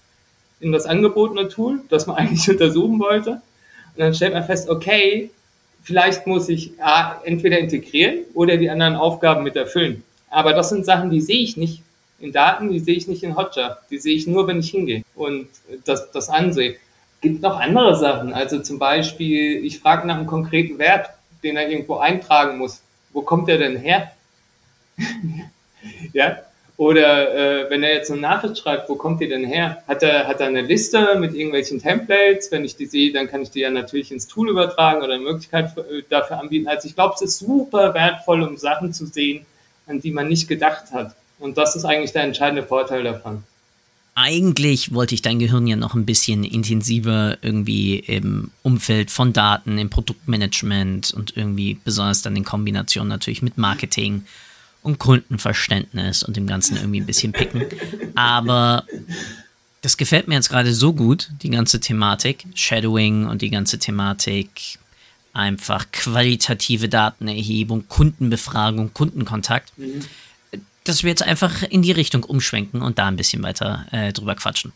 in 0.60 0.72
das 0.72 0.86
angebotene 0.86 1.48
Tool, 1.48 1.80
das 1.90 2.06
man 2.06 2.16
eigentlich 2.18 2.48
untersuchen 2.48 2.98
wollte. 2.98 3.32
Und 3.32 3.98
dann 3.98 4.14
stellt 4.14 4.32
man 4.32 4.44
fest, 4.44 4.70
okay, 4.70 5.30
vielleicht 5.88 6.26
muss 6.26 6.50
ich 6.50 6.72
A, 6.82 7.18
entweder 7.24 7.58
integrieren 7.58 8.18
oder 8.34 8.58
die 8.58 8.68
anderen 8.68 8.94
Aufgaben 8.94 9.42
mit 9.42 9.56
erfüllen. 9.56 10.04
Aber 10.28 10.52
das 10.52 10.68
sind 10.68 10.84
Sachen, 10.84 11.08
die 11.08 11.22
sehe 11.22 11.38
ich 11.38 11.56
nicht 11.56 11.82
in 12.20 12.30
Daten, 12.30 12.70
die 12.70 12.78
sehe 12.78 12.94
ich 12.94 13.08
nicht 13.08 13.22
in 13.22 13.34
Hotjar. 13.34 13.78
Die 13.90 13.96
sehe 13.96 14.14
ich 14.14 14.26
nur, 14.26 14.46
wenn 14.46 14.60
ich 14.60 14.70
hingehe 14.70 15.02
und 15.14 15.48
das, 15.86 16.10
das 16.10 16.28
ansehe. 16.28 16.76
Gibt 17.22 17.40
noch 17.40 17.58
andere 17.58 17.96
Sachen. 17.96 18.34
Also 18.34 18.58
zum 18.58 18.78
Beispiel, 18.78 19.64
ich 19.64 19.80
frage 19.80 20.06
nach 20.06 20.16
einem 20.16 20.26
konkreten 20.26 20.78
Wert, 20.78 21.08
den 21.42 21.56
er 21.56 21.70
irgendwo 21.70 21.96
eintragen 21.96 22.58
muss. 22.58 22.82
Wo 23.14 23.22
kommt 23.22 23.48
der 23.48 23.56
denn 23.56 23.78
her? 23.78 24.12
ja, 26.12 26.36
oder 26.78 27.64
äh, 27.66 27.70
wenn 27.70 27.82
er 27.82 27.92
jetzt 27.92 28.10
eine 28.12 28.20
Nachricht 28.20 28.56
schreibt, 28.56 28.88
wo 28.88 28.94
kommt 28.94 29.20
die 29.20 29.28
denn 29.28 29.44
her? 29.44 29.82
Hat 29.88 30.04
er, 30.04 30.28
hat 30.28 30.40
er 30.40 30.46
eine 30.46 30.62
Liste 30.62 31.18
mit 31.18 31.34
irgendwelchen 31.34 31.82
Templates? 31.82 32.52
Wenn 32.52 32.64
ich 32.64 32.76
die 32.76 32.86
sehe, 32.86 33.12
dann 33.12 33.26
kann 33.28 33.42
ich 33.42 33.50
die 33.50 33.58
ja 33.58 33.70
natürlich 33.70 34.12
ins 34.12 34.28
Tool 34.28 34.48
übertragen 34.48 35.02
oder 35.02 35.14
eine 35.14 35.24
Möglichkeit 35.24 35.76
äh, 35.76 36.04
dafür 36.08 36.38
anbieten. 36.38 36.68
Also 36.68 36.86
ich 36.86 36.94
glaube, 36.94 37.14
es 37.16 37.22
ist 37.22 37.40
super 37.40 37.94
wertvoll, 37.94 38.44
um 38.44 38.56
Sachen 38.56 38.92
zu 38.92 39.06
sehen, 39.06 39.44
an 39.88 40.00
die 40.00 40.12
man 40.12 40.28
nicht 40.28 40.46
gedacht 40.46 40.92
hat. 40.92 41.16
Und 41.40 41.58
das 41.58 41.74
ist 41.74 41.84
eigentlich 41.84 42.12
der 42.12 42.22
entscheidende 42.22 42.62
Vorteil 42.62 43.02
davon. 43.02 43.42
Eigentlich 44.14 44.94
wollte 44.94 45.16
ich 45.16 45.22
dein 45.22 45.40
Gehirn 45.40 45.66
ja 45.66 45.74
noch 45.74 45.96
ein 45.96 46.06
bisschen 46.06 46.44
intensiver 46.44 47.38
irgendwie 47.42 47.98
im 47.98 48.52
Umfeld 48.62 49.10
von 49.10 49.32
Daten, 49.32 49.78
im 49.78 49.90
Produktmanagement 49.90 51.12
und 51.12 51.36
irgendwie 51.36 51.78
besonders 51.84 52.22
dann 52.22 52.36
in 52.36 52.44
Kombination 52.44 53.08
natürlich 53.08 53.42
mit 53.42 53.58
Marketing 53.58 54.24
und 54.82 54.98
Kundenverständnis 54.98 56.22
und 56.22 56.36
dem 56.36 56.46
Ganzen 56.46 56.76
irgendwie 56.76 57.00
ein 57.00 57.06
bisschen 57.06 57.32
picken. 57.32 57.66
Aber 58.14 58.84
das 59.82 59.96
gefällt 59.96 60.28
mir 60.28 60.34
jetzt 60.34 60.48
gerade 60.48 60.74
so 60.74 60.92
gut, 60.92 61.30
die 61.42 61.50
ganze 61.50 61.80
Thematik, 61.80 62.44
Shadowing 62.54 63.26
und 63.26 63.42
die 63.42 63.50
ganze 63.50 63.78
Thematik, 63.78 64.78
einfach 65.32 65.90
qualitative 65.92 66.88
Datenerhebung, 66.88 67.86
Kundenbefragung, 67.88 68.92
Kundenkontakt. 68.92 69.72
Mhm. 69.76 70.04
dass 70.84 71.02
wir 71.02 71.10
jetzt 71.10 71.22
einfach 71.22 71.62
in 71.62 71.82
die 71.82 71.92
Richtung 71.92 72.24
umschwenken 72.24 72.80
und 72.80 72.98
da 72.98 73.08
ein 73.08 73.16
bisschen 73.16 73.42
weiter 73.42 73.86
äh, 73.90 74.10
drüber 74.14 74.34
quatschen. 74.34 74.72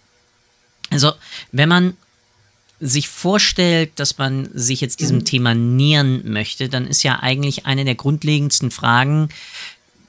Also, 0.90 1.14
wenn 1.52 1.70
man 1.70 1.96
sich 2.80 3.08
vorstellt, 3.08 3.92
dass 3.96 4.18
man 4.18 4.50
sich 4.52 4.80
jetzt 4.82 5.00
diesem 5.00 5.18
mhm. 5.18 5.24
Thema 5.24 5.54
nähern 5.54 6.20
möchte, 6.30 6.68
dann 6.68 6.86
ist 6.86 7.02
ja 7.02 7.20
eigentlich 7.20 7.64
eine 7.64 7.84
der 7.84 7.94
grundlegendsten 7.94 8.70
Fragen, 8.70 9.30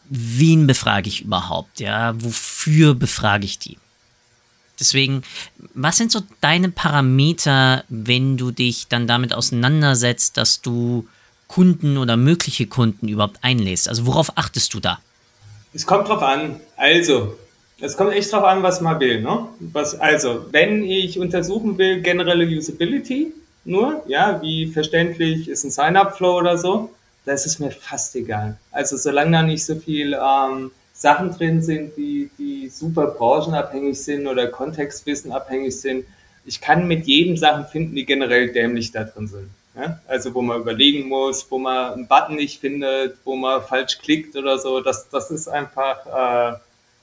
wen 0.10 0.68
befrage 0.68 1.08
ich 1.08 1.22
überhaupt? 1.22 1.80
Ja, 1.80 2.14
wofür 2.22 2.94
befrage 2.94 3.46
ich 3.46 3.60
die? 3.60 3.78
Deswegen, 4.80 5.22
was 5.74 5.98
sind 5.98 6.12
so 6.12 6.22
deine 6.42 6.70
Parameter, 6.70 7.84
wenn 7.90 8.38
du 8.38 8.52
dich 8.52 8.88
dann 8.88 9.08
damit 9.08 9.34
auseinandersetzt, 9.34 10.38
dass 10.38 10.62
du 10.62 11.08
Kunden 11.48 11.98
oder 11.98 12.18
mögliche 12.18 12.66
Kunden 12.66 13.08
überhaupt 13.08 13.38
einlädst? 13.44 13.88
Also 13.88 14.06
worauf 14.06 14.38
achtest 14.38 14.74
du 14.74 14.80
da? 14.80 15.00
Es 15.74 15.86
kommt 15.86 16.08
drauf 16.08 16.22
an. 16.22 16.60
Also, 16.76 17.38
es 17.80 17.98
kommt 17.98 18.14
echt 18.14 18.32
drauf 18.32 18.44
an, 18.44 18.64
was 18.64 18.82
man 18.82 19.00
will. 19.00 19.22
Ne? 19.22 19.48
Was, 19.60 20.00
also, 20.00 20.46
wenn 20.52 20.84
ich 20.84 21.20
untersuchen 21.20 21.78
will, 21.78 22.02
generelle 22.02 22.46
Usability 22.46 23.34
nur, 23.66 24.04
ja, 24.08 24.42
wie 24.42 24.68
verständlich 24.68 25.48
ist 25.48 25.64
ein 25.64 25.72
Sign-up-Flow 25.72 26.38
oder 26.38 26.58
so, 26.58 26.90
da 27.26 27.34
ist 27.34 27.46
es 27.46 27.60
mir 27.60 27.72
fast 27.72 28.16
egal. 28.16 28.58
Also, 28.72 28.98
solange 28.98 29.32
da 29.32 29.44
nicht 29.44 29.66
so 29.66 29.76
viel 29.76 30.14
ähm, 30.14 30.72
Sachen 30.94 31.32
drin 31.32 31.62
sind, 31.62 31.96
die, 31.98 32.30
die 32.38 32.70
super 32.70 33.08
branchenabhängig 33.08 34.02
sind 34.02 34.28
oder 34.28 34.48
kontextwissenabhängig 34.48 35.80
sind, 35.80 36.06
ich 36.46 36.62
kann 36.62 36.88
mit 36.88 37.06
jedem 37.06 37.38
Sachen 37.38 37.66
finden, 37.66 37.96
die 37.96 38.06
generell 38.06 38.52
dämlich 38.52 38.92
da 38.92 39.04
drin 39.06 39.28
sind. 39.28 39.50
Ja? 39.76 40.00
Also 40.08 40.34
wo 40.34 40.42
man 40.42 40.62
überlegen 40.62 41.08
muss, 41.08 41.50
wo 41.50 41.58
man 41.58 41.94
einen 41.94 42.08
Button 42.08 42.36
nicht 42.36 42.60
findet, 42.60 43.18
wo 43.24 43.36
man 43.36 43.64
falsch 43.64 44.00
klickt 44.00 44.36
oder 44.36 44.58
so, 44.58 44.82
das, 44.82 45.10
das 45.10 45.32
ist 45.32 45.48
einfach 45.48 46.54
äh, 46.54 46.58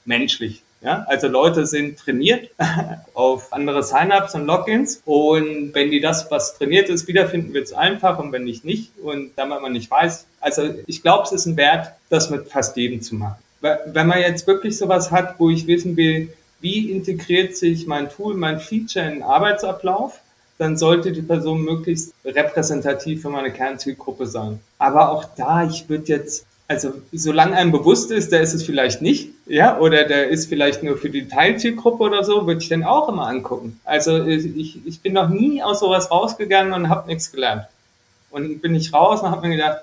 menschlich. 0.05 0.63
Ja, 0.81 1.05
also 1.07 1.27
Leute 1.27 1.67
sind 1.67 1.99
trainiert 1.99 2.49
auf 3.13 3.53
andere 3.53 3.83
Sign-ups 3.83 4.33
und 4.33 4.47
Logins 4.47 5.01
und 5.05 5.75
wenn 5.75 5.91
die 5.91 5.99
das, 5.99 6.29
was 6.31 6.57
trainiert 6.57 6.89
ist, 6.89 7.07
wiederfinden, 7.07 7.53
wird 7.53 7.65
es 7.65 7.73
einfach 7.73 8.17
und 8.17 8.31
wenn 8.31 8.43
nicht, 8.43 8.65
nicht. 8.65 8.91
Und 8.99 9.31
damit 9.35 9.61
man 9.61 9.73
nicht 9.73 9.91
weiß, 9.91 10.25
also 10.39 10.73
ich 10.87 11.03
glaube, 11.03 11.25
es 11.25 11.31
ist 11.33 11.45
ein 11.45 11.55
Wert, 11.55 11.93
das 12.09 12.31
mit 12.31 12.47
fast 12.47 12.75
jedem 12.77 13.01
zu 13.01 13.15
machen. 13.15 13.35
Wenn 13.61 14.07
man 14.07 14.19
jetzt 14.19 14.47
wirklich 14.47 14.75
sowas 14.75 15.11
hat, 15.11 15.35
wo 15.39 15.51
ich 15.51 15.67
wissen 15.67 15.95
will, 15.95 16.33
wie 16.61 16.91
integriert 16.91 17.55
sich 17.55 17.85
mein 17.85 18.09
Tool, 18.09 18.33
mein 18.33 18.59
Feature 18.59 19.05
in 19.05 19.13
den 19.15 19.23
Arbeitsablauf, 19.23 20.19
dann 20.57 20.77
sollte 20.77 21.11
die 21.11 21.21
Person 21.21 21.63
möglichst 21.63 22.13
repräsentativ 22.25 23.21
für 23.21 23.29
meine 23.29 23.51
Kernzielgruppe 23.51 24.27
sein. 24.27 24.59
Aber 24.77 25.11
auch 25.11 25.25
da, 25.35 25.63
ich 25.63 25.89
würde 25.89 26.05
jetzt 26.07 26.45
also 26.71 26.93
solange 27.11 27.57
einem 27.57 27.73
bewusst 27.73 28.11
ist, 28.11 28.31
der 28.31 28.39
ist 28.39 28.53
es 28.53 28.63
vielleicht 28.63 29.01
nicht, 29.01 29.29
ja, 29.45 29.77
oder 29.77 30.05
der 30.05 30.29
ist 30.29 30.47
vielleicht 30.47 30.83
nur 30.83 30.97
für 30.97 31.09
die 31.09 31.27
Teilzielgruppe 31.27 32.03
oder 32.03 32.23
so, 32.23 32.47
würde 32.47 32.61
ich 32.61 32.69
den 32.69 32.85
auch 32.85 33.09
immer 33.09 33.27
angucken. 33.27 33.81
Also 33.83 34.25
ich, 34.25 34.79
ich 34.85 35.01
bin 35.01 35.11
noch 35.11 35.27
nie 35.27 35.61
aus 35.61 35.81
sowas 35.81 36.09
rausgegangen 36.09 36.71
und 36.71 36.87
habe 36.87 37.07
nichts 37.07 37.29
gelernt. 37.29 37.65
Und 38.29 38.61
bin 38.61 38.73
ich 38.73 38.93
raus 38.93 39.21
und 39.21 39.31
habe 39.31 39.49
mir 39.49 39.57
gedacht, 39.57 39.79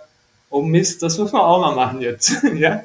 oh 0.49 0.63
Mist, 0.63 1.03
das 1.03 1.19
muss 1.19 1.31
man 1.33 1.43
auch 1.43 1.61
mal 1.61 1.75
machen 1.75 2.01
jetzt, 2.01 2.43
ja. 2.55 2.83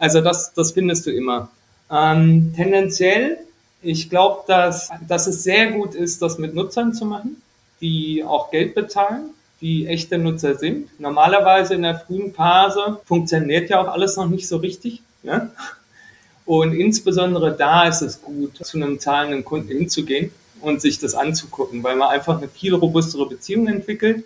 Also 0.00 0.20
das, 0.20 0.52
das 0.52 0.72
findest 0.72 1.06
du 1.06 1.12
immer. 1.12 1.48
Ähm, 1.92 2.52
tendenziell, 2.56 3.38
ich 3.82 4.10
glaube, 4.10 4.42
dass, 4.48 4.90
dass 5.06 5.28
es 5.28 5.44
sehr 5.44 5.70
gut 5.70 5.94
ist, 5.94 6.22
das 6.22 6.38
mit 6.38 6.56
Nutzern 6.56 6.92
zu 6.92 7.04
machen, 7.04 7.40
die 7.80 8.24
auch 8.24 8.50
Geld 8.50 8.74
bezahlen 8.74 9.30
die 9.60 9.86
echte 9.86 10.18
Nutzer 10.18 10.54
sind. 10.54 10.88
Normalerweise 11.00 11.74
in 11.74 11.82
der 11.82 11.98
frühen 11.98 12.32
Phase 12.32 13.00
funktioniert 13.04 13.70
ja 13.70 13.80
auch 13.80 13.88
alles 13.88 14.16
noch 14.16 14.28
nicht 14.28 14.46
so 14.46 14.58
richtig. 14.58 15.02
Ja? 15.22 15.50
Und 16.44 16.72
insbesondere 16.72 17.56
da 17.56 17.88
ist 17.88 18.02
es 18.02 18.22
gut, 18.22 18.56
zu 18.56 18.76
einem 18.78 18.98
zahlenden 18.98 19.44
Kunden 19.44 19.68
hinzugehen 19.68 20.30
und 20.60 20.80
sich 20.80 20.98
das 20.98 21.14
anzugucken, 21.14 21.82
weil 21.82 21.96
man 21.96 22.08
einfach 22.08 22.38
eine 22.38 22.48
viel 22.48 22.74
robustere 22.74 23.28
Beziehung 23.28 23.66
entwickelt, 23.66 24.24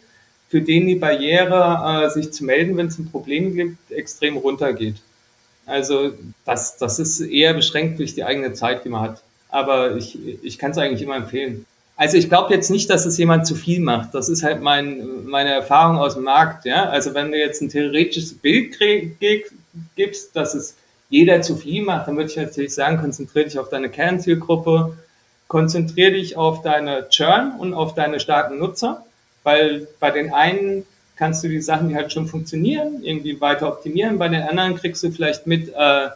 für 0.48 0.60
den 0.60 0.86
die 0.86 0.96
Barriere, 0.96 2.06
äh, 2.06 2.10
sich 2.10 2.32
zu 2.32 2.44
melden, 2.44 2.76
wenn 2.76 2.88
es 2.88 2.98
ein 2.98 3.10
Problem 3.10 3.54
gibt, 3.54 3.90
extrem 3.90 4.36
runtergeht. 4.36 4.96
Also 5.64 6.12
das, 6.44 6.76
das 6.76 6.98
ist 6.98 7.20
eher 7.20 7.54
beschränkt 7.54 7.98
durch 7.98 8.14
die 8.14 8.24
eigene 8.24 8.52
Zeit, 8.52 8.84
die 8.84 8.88
man 8.88 9.00
hat. 9.00 9.22
Aber 9.48 9.96
ich, 9.96 10.18
ich 10.42 10.58
kann 10.58 10.72
es 10.72 10.78
eigentlich 10.78 11.02
immer 11.02 11.16
empfehlen. 11.16 11.64
Also 11.96 12.16
ich 12.16 12.28
glaube 12.28 12.54
jetzt 12.54 12.70
nicht, 12.70 12.90
dass 12.90 13.06
es 13.06 13.18
jemand 13.18 13.46
zu 13.46 13.54
viel 13.54 13.80
macht. 13.80 14.14
Das 14.14 14.28
ist 14.28 14.42
halt 14.42 14.62
mein, 14.62 15.25
meine 15.26 15.50
Erfahrung 15.50 15.99
aus 15.99 16.14
dem 16.14 16.25
Markt. 16.25 16.64
Ja? 16.64 16.88
Also 16.88 17.14
wenn 17.14 17.30
du 17.30 17.38
jetzt 17.38 17.61
ein 17.61 17.68
theoretisches 17.68 18.34
Bild 18.34 18.78
gibst, 19.94 20.34
dass 20.34 20.54
es 20.54 20.76
jeder 21.11 21.42
zu 21.42 21.56
viel 21.56 21.84
macht, 21.84 22.08
dann 22.08 22.16
würde 22.16 22.30
ich 22.30 22.37
natürlich 22.37 22.75
sagen, 22.75 22.96
konzentriere 22.99 23.44
dich 23.44 23.58
auf 23.58 23.68
deine 23.68 23.90
Kernzielgruppe, 23.90 24.96
konzentriere 25.46 26.12
dich 26.12 26.38
auf 26.38 26.62
deine 26.62 27.08
Churn 27.11 27.52
und 27.58 27.75
auf 27.75 27.94
deine 27.94 28.18
starken 28.18 28.58
Nutzer, 28.58 29.04
weil 29.42 29.87
bei 30.00 30.11
den 30.11 30.32
einen 30.32 30.87
kannst 31.16 31.44
du 31.44 31.49
die 31.49 31.61
Sachen, 31.61 31.90
die 31.90 31.94
halt 31.94 32.11
schon 32.12 32.26
funktionieren, 32.26 33.04
irgendwie 33.04 33.38
weiter 33.40 33.68
optimieren, 33.68 34.18
bei 34.18 34.28
den 34.28 34.42
anderen 34.42 34.75
kriegst 34.75 35.02
du 35.02 35.11
vielleicht 35.11 35.46
mit, 35.46 35.68
äh, 35.68 36.08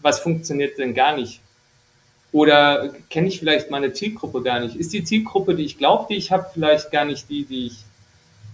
was 0.00 0.20
funktioniert 0.20 0.78
denn 0.78 0.94
gar 0.94 1.16
nicht. 1.16 1.40
Oder 2.32 2.92
kenne 3.08 3.28
ich 3.28 3.38
vielleicht 3.38 3.70
meine 3.70 3.92
Zielgruppe 3.92 4.42
gar 4.42 4.60
nicht? 4.60 4.76
Ist 4.76 4.92
die 4.92 5.04
Zielgruppe, 5.04 5.54
die 5.54 5.64
ich 5.64 5.78
glaube, 5.78 6.06
die 6.10 6.16
ich 6.16 6.30
habe, 6.30 6.46
vielleicht 6.52 6.90
gar 6.90 7.04
nicht 7.04 7.28
die, 7.30 7.44
die 7.44 7.66
ich, 7.66 7.76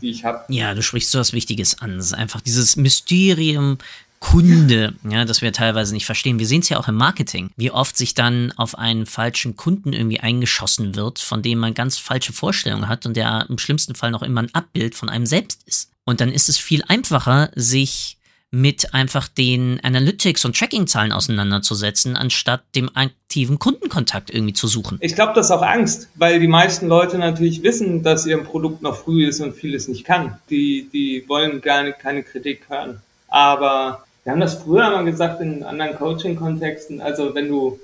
die 0.00 0.10
ich 0.10 0.24
habe? 0.24 0.44
Ja, 0.48 0.74
du 0.74 0.82
sprichst 0.82 1.10
so 1.10 1.18
was 1.18 1.32
Wichtiges 1.32 1.80
an. 1.80 1.98
Es 1.98 2.06
ist 2.06 2.14
einfach 2.14 2.40
dieses 2.40 2.76
Mysterium 2.76 3.78
Kunde, 4.24 4.94
ja, 5.06 5.26
das 5.26 5.42
wir 5.42 5.52
teilweise 5.52 5.92
nicht 5.92 6.06
verstehen. 6.06 6.38
Wir 6.38 6.46
sehen 6.46 6.62
es 6.62 6.70
ja 6.70 6.78
auch 6.78 6.88
im 6.88 6.94
Marketing, 6.94 7.50
wie 7.56 7.70
oft 7.70 7.94
sich 7.94 8.14
dann 8.14 8.52
auf 8.52 8.78
einen 8.78 9.04
falschen 9.04 9.54
Kunden 9.54 9.92
irgendwie 9.92 10.18
eingeschossen 10.18 10.94
wird, 10.94 11.18
von 11.18 11.42
dem 11.42 11.58
man 11.58 11.74
ganz 11.74 11.98
falsche 11.98 12.32
Vorstellungen 12.32 12.88
hat 12.88 13.04
und 13.04 13.18
der 13.18 13.44
im 13.50 13.58
schlimmsten 13.58 13.94
Fall 13.94 14.12
noch 14.12 14.22
immer 14.22 14.42
ein 14.42 14.54
Abbild 14.54 14.94
von 14.94 15.10
einem 15.10 15.26
selbst 15.26 15.62
ist. 15.66 15.90
Und 16.04 16.22
dann 16.22 16.32
ist 16.32 16.48
es 16.48 16.56
viel 16.56 16.82
einfacher, 16.88 17.50
sich 17.54 18.16
mit 18.54 18.94
einfach 18.94 19.26
den 19.26 19.80
Analytics 19.82 20.44
und 20.44 20.56
Tracking-Zahlen 20.56 21.10
auseinanderzusetzen, 21.10 22.16
anstatt 22.16 22.62
dem 22.76 22.88
aktiven 22.94 23.58
Kundenkontakt 23.58 24.32
irgendwie 24.32 24.52
zu 24.52 24.68
suchen. 24.68 24.98
Ich 25.00 25.16
glaube, 25.16 25.32
das 25.34 25.46
ist 25.46 25.50
auch 25.50 25.62
Angst, 25.62 26.08
weil 26.14 26.38
die 26.38 26.46
meisten 26.46 26.86
Leute 26.86 27.18
natürlich 27.18 27.64
wissen, 27.64 28.04
dass 28.04 28.26
ihr 28.26 28.38
Produkt 28.38 28.80
noch 28.80 28.96
früh 28.96 29.26
ist 29.26 29.40
und 29.40 29.54
vieles 29.54 29.88
nicht 29.88 30.04
kann. 30.04 30.38
Die, 30.50 30.88
die 30.92 31.24
wollen 31.28 31.60
gar 31.60 31.82
nicht, 31.82 31.98
keine 31.98 32.22
Kritik 32.22 32.62
hören. 32.68 33.02
Aber 33.26 34.04
wir 34.22 34.32
haben 34.32 34.40
das 34.40 34.54
früher 34.54 34.88
mal 34.88 35.04
gesagt 35.04 35.40
in 35.40 35.64
anderen 35.64 35.96
Coaching-Kontexten. 35.96 37.00
Also 37.00 37.34
wenn 37.34 37.48
du, 37.48 37.80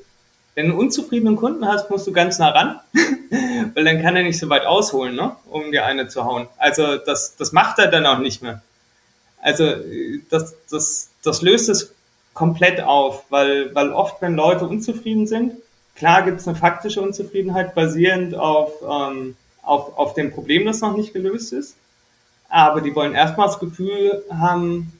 wenn 0.55 0.67
du 0.67 0.73
einen 0.75 0.81
unzufriedenen 0.81 1.35
Kunden 1.35 1.67
hast, 1.67 1.91
musst 1.91 2.07
du 2.07 2.13
ganz 2.13 2.39
nah 2.39 2.51
ran, 2.51 2.79
weil 3.75 3.85
dann 3.85 4.01
kann 4.01 4.15
er 4.15 4.23
nicht 4.23 4.39
so 4.39 4.49
weit 4.49 4.67
ausholen, 4.67 5.17
ne? 5.17 5.35
um 5.51 5.73
dir 5.73 5.85
eine 5.85 6.07
zu 6.07 6.25
hauen. 6.25 6.47
Also 6.59 6.97
das, 6.97 7.35
das 7.37 7.51
macht 7.51 7.81
er 7.81 7.89
dann 7.89 8.07
auch 8.07 8.21
nicht 8.21 8.41
mehr. 8.41 8.63
Also 9.41 9.75
das, 10.29 10.55
das, 10.71 11.11
das 11.23 11.43
löst 11.43 11.69
es 11.69 11.93
komplett 12.35 12.81
auf, 12.81 13.25
weil, 13.31 13.75
weil 13.75 13.91
oft, 13.91 14.21
wenn 14.23 14.35
Leute 14.35 14.67
unzufrieden 14.67 15.27
sind, 15.27 15.55
klar 15.95 16.23
gibt 16.23 16.41
es 16.41 16.49
eine 16.49 16.57
faktische 16.57 17.01
Unzufriedenheit 17.01 17.75
basierend 17.75 18.35
auf, 18.35 18.73
ähm, 18.83 19.37
auf, 19.63 19.97
auf 19.99 20.15
dem 20.15 20.33
Problem, 20.33 20.67
das 20.67 20.81
noch 20.81 20.97
nicht 20.97 21.13
gelöst 21.13 21.53
ist. 21.53 21.77
Aber 22.49 22.81
die 22.81 22.95
wollen 22.95 23.15
erstmal 23.15 23.47
das 23.47 23.59
Gefühl 23.59 24.23
haben, 24.31 24.93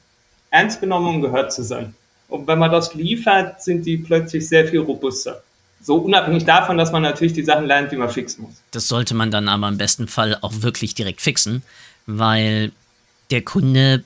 ernst 0.49 0.79
genommen 0.79 1.15
und 1.15 1.21
gehört 1.21 1.53
zu 1.53 1.63
sein. 1.63 1.95
Und 2.27 2.47
wenn 2.47 2.59
man 2.59 2.71
das 2.71 2.93
liefert, 2.93 3.61
sind 3.61 3.85
die 3.85 3.97
plötzlich 3.97 4.47
sehr 4.47 4.67
viel 4.67 4.79
robuster. 4.79 5.43
So 5.81 5.97
unabhängig 5.97 6.45
davon, 6.45 6.77
dass 6.77 6.91
man 6.91 7.01
natürlich 7.01 7.33
die 7.33 7.43
Sachen 7.43 7.65
lernt, 7.65 7.91
die 7.91 7.97
man 7.97 8.09
fixen 8.09 8.43
muss. 8.43 8.53
Das 8.71 8.87
sollte 8.87 9.15
man 9.15 9.31
dann 9.31 9.49
aber 9.49 9.67
im 9.67 9.77
besten 9.77 10.07
Fall 10.07 10.37
auch 10.41 10.53
wirklich 10.61 10.93
direkt 10.93 11.21
fixen, 11.21 11.63
weil 12.05 12.71
der 13.31 13.41
Kunde 13.41 14.03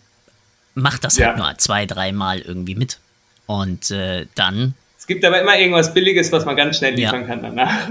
macht 0.75 1.03
das 1.03 1.13
halt 1.15 1.21
ja. 1.21 1.27
halt 1.27 1.37
nur 1.37 1.57
zwei, 1.57 1.85
dreimal 1.85 2.39
irgendwie 2.39 2.75
mit. 2.75 2.99
Und 3.47 3.91
äh, 3.91 4.27
dann. 4.35 4.75
Es 4.97 5.07
gibt 5.07 5.25
aber 5.25 5.41
immer 5.41 5.57
irgendwas 5.57 5.93
Billiges, 5.93 6.31
was 6.31 6.45
man 6.45 6.55
ganz 6.55 6.77
schnell 6.77 6.93
liefern 6.95 7.21
ja. 7.21 7.27
kann 7.27 7.41
danach. 7.41 7.89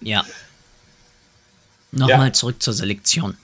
ja. 0.00 0.24
Nochmal 1.92 2.28
ja. 2.28 2.32
zurück 2.32 2.62
zur 2.62 2.74
Selektion. 2.74 3.36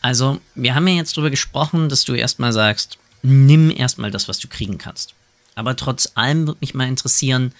Also, 0.00 0.40
wir 0.54 0.74
haben 0.74 0.86
ja 0.88 0.94
jetzt 0.94 1.16
darüber 1.16 1.30
gesprochen, 1.30 1.88
dass 1.88 2.04
du 2.04 2.14
erstmal 2.14 2.52
sagst, 2.52 2.98
nimm 3.22 3.70
erstmal 3.70 4.10
das, 4.10 4.28
was 4.28 4.38
du 4.38 4.48
kriegen 4.48 4.78
kannst. 4.78 5.14
Aber 5.54 5.76
trotz 5.76 6.12
allem 6.14 6.46
würde 6.46 6.58
mich 6.60 6.74
mal 6.74 6.86
interessieren, 6.86 7.52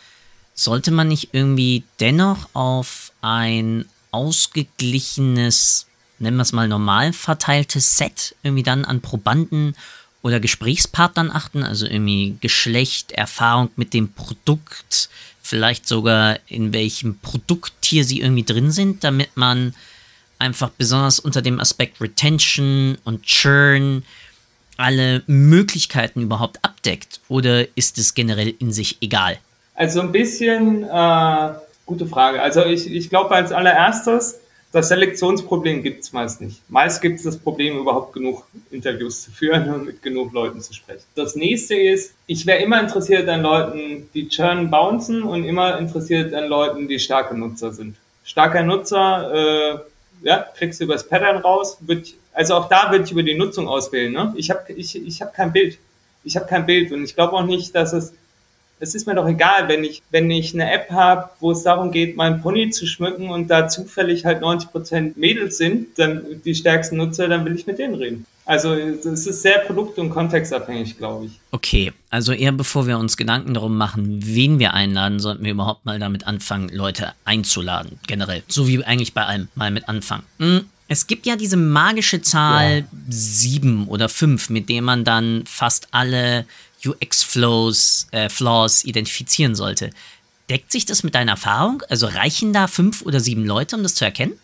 sollte 0.55 0.91
man 0.91 1.09
nicht 1.09 1.31
irgendwie 1.33 1.85
dennoch 2.01 2.49
auf 2.53 3.13
ein 3.21 3.85
ausgeglichenes 4.11 5.88
nennen 6.19 6.37
wir 6.37 6.43
es 6.43 6.53
mal 6.53 6.69
normal 6.69 7.13
verteiltes 7.13 7.97
Set 7.97 8.35
irgendwie 8.43 8.63
dann 8.63 8.85
an 8.85 9.01
Probanden 9.01 9.75
oder 10.23 10.41
Gesprächspartnern 10.41 11.31
achten, 11.31 11.63
also 11.63 11.87
irgendwie 11.87 12.37
Geschlecht, 12.41 13.13
Erfahrung 13.13 13.71
mit 13.77 13.95
dem 13.95 14.13
Produkt, 14.13 15.09
vielleicht 15.43 15.87
sogar 15.87 16.39
in 16.49 16.73
welchem 16.73 17.19
Produkttier 17.19 18.05
sie 18.05 18.21
irgendwie 18.21 18.45
drin 18.45 18.71
sind, 18.71 19.05
damit 19.05 19.37
man 19.37 19.75
einfach 20.39 20.71
besonders 20.71 21.19
unter 21.21 21.43
dem 21.43 21.61
Aspekt 21.61 22.01
Retention 22.01 22.99
und 23.05 23.25
Churn 23.25 24.03
alle 24.77 25.23
Möglichkeiten 25.27 26.23
überhaupt 26.23 26.65
abdeckt? 26.65 27.21
Oder 27.29 27.67
ist 27.77 27.99
es 27.99 28.15
generell 28.15 28.55
in 28.59 28.73
sich 28.73 28.99
egal? 29.01 29.39
Also 29.75 30.01
ein 30.01 30.13
bisschen, 30.13 30.85
äh, 30.85 31.51
gute 31.87 32.07
Frage. 32.07 32.41
Also 32.41 32.65
ich, 32.65 32.91
ich 32.91 33.11
glaube 33.11 33.35
als 33.35 33.51
allererstes, 33.51 34.39
das 34.71 34.89
Selektionsproblem 34.89 35.83
gibt 35.83 36.05
es 36.05 36.13
meist 36.13 36.41
nicht. 36.41 36.61
Meist 36.69 37.01
gibt 37.01 37.19
es 37.19 37.25
das 37.25 37.39
Problem, 37.39 37.79
überhaupt 37.79 38.13
genug 38.13 38.47
Interviews 38.71 39.23
zu 39.23 39.31
führen 39.31 39.73
und 39.73 39.87
mit 39.87 40.03
genug 40.03 40.33
Leuten 40.33 40.61
zu 40.61 40.75
sprechen. 40.75 41.05
Das 41.15 41.37
nächste 41.37 41.75
ist, 41.75 42.15
ich 42.27 42.45
wäre 42.47 42.63
immer 42.63 42.81
interessiert 42.81 43.29
an 43.29 43.43
Leuten, 43.43 44.11
die 44.13 44.29
Churn 44.29 44.71
bouncen 44.71 45.23
und 45.23 45.45
immer 45.45 45.79
interessiert 45.79 46.35
an 46.35 46.49
Leuten, 46.49 46.87
die 46.87 46.99
starke 46.99 47.35
Nutzer 47.37 47.73
sind. 47.73 47.97
Starker 48.25 48.63
Nutzer, 48.63 49.33
äh, 49.33 49.79
ja, 50.27 50.47
kriegst 50.55 50.81
du 50.81 50.85
übers 50.85 51.09
Pattern 51.09 51.39
raus. 51.39 51.79
Wird, 51.81 52.13
also 52.35 52.55
auch 52.55 52.69
da 52.69 52.91
würde 52.91 53.05
ich 53.05 53.13
über 53.13 53.23
die 53.23 53.39
Nutzung 53.39 53.69
auswählen. 53.69 54.13
Ne? 54.13 54.35
Ich 54.37 54.51
habe 54.51 54.71
ich, 54.75 54.95
ich 54.95 55.23
hab 55.23 55.33
kein 55.33 55.53
Bild. 55.53 55.79
Ich 56.25 56.37
habe 56.37 56.47
kein 56.47 56.67
Bild 56.67 56.93
und 56.93 57.05
ich 57.05 57.15
glaube 57.15 57.33
auch 57.33 57.45
nicht, 57.45 57.75
dass 57.75 57.95
es 57.95 58.13
es 58.81 58.95
ist 58.95 59.07
mir 59.07 59.15
doch 59.15 59.29
egal, 59.29 59.69
wenn 59.69 59.85
ich, 59.85 60.03
wenn 60.11 60.31
ich 60.31 60.55
eine 60.55 60.73
App 60.73 60.91
habe, 60.91 61.31
wo 61.41 61.51
es 61.51 61.63
darum 61.63 61.91
geht, 61.91 62.17
meinen 62.17 62.41
Pony 62.41 62.71
zu 62.71 62.87
schmücken 62.87 63.31
und 63.31 63.49
da 63.49 63.69
zufällig 63.69 64.25
halt 64.25 64.41
90 64.41 64.71
Prozent 64.71 65.17
Mädels 65.17 65.59
sind, 65.59 65.99
dann 65.99 66.23
die 66.45 66.55
stärksten 66.55 66.97
Nutzer, 66.97 67.29
dann 67.29 67.45
will 67.45 67.55
ich 67.55 67.67
mit 67.67 67.79
denen 67.79 67.95
reden. 67.95 68.27
Also 68.45 68.73
es 68.73 69.05
ist 69.05 69.43
sehr 69.43 69.59
produkt- 69.59 69.99
und 69.99 70.09
kontextabhängig, 70.09 70.97
glaube 70.97 71.27
ich. 71.27 71.33
Okay, 71.51 71.93
also 72.09 72.33
eher 72.33 72.53
bevor 72.53 72.87
wir 72.87 72.99
uns 72.99 73.19
Gedanken 73.19 73.53
darum 73.53 73.77
machen, 73.77 74.21
wen 74.25 74.59
wir 74.59 74.73
einladen, 74.73 75.21
sollten 75.21 75.45
wir 75.45 75.51
überhaupt 75.51 75.85
mal 75.85 75.99
damit 75.99 76.27
anfangen, 76.27 76.71
Leute 76.71 77.13
einzuladen, 77.27 77.99
generell. 78.07 78.43
So 78.49 78.67
wie 78.67 78.83
eigentlich 78.83 79.13
bei 79.13 79.27
allem, 79.27 79.49
mal 79.55 79.71
mit 79.71 79.89
anfangen. 79.91 80.23
Hm. 80.39 80.65
Es 80.91 81.07
gibt 81.07 81.27
ja 81.27 81.37
diese 81.37 81.59
magische 81.59 82.23
Zahl 82.23 82.79
ja. 82.79 82.87
sieben 83.11 83.87
oder 83.87 84.09
fünf, 84.09 84.49
mit 84.49 84.71
der 84.71 84.81
man 84.81 85.05
dann 85.05 85.45
fast 85.45 85.89
alle 85.91 86.47
UX-Flows, 86.85 88.09
äh, 88.13 88.29
Flaws 88.29 88.85
identifizieren 88.85 89.55
sollte. 89.55 89.91
Deckt 90.51 90.73
sich 90.73 90.87
das 90.87 91.03
mit 91.03 91.15
deiner 91.15 91.33
Erfahrung? 91.33 91.83
Also 91.89 92.07
reichen 92.07 92.53
da 92.53 92.67
fünf 92.67 93.03
oder 93.03 93.21
sieben 93.21 93.45
Leute, 93.45 93.77
um 93.77 93.83
das 93.83 93.95
zu 93.95 94.05
erkennen? 94.05 94.39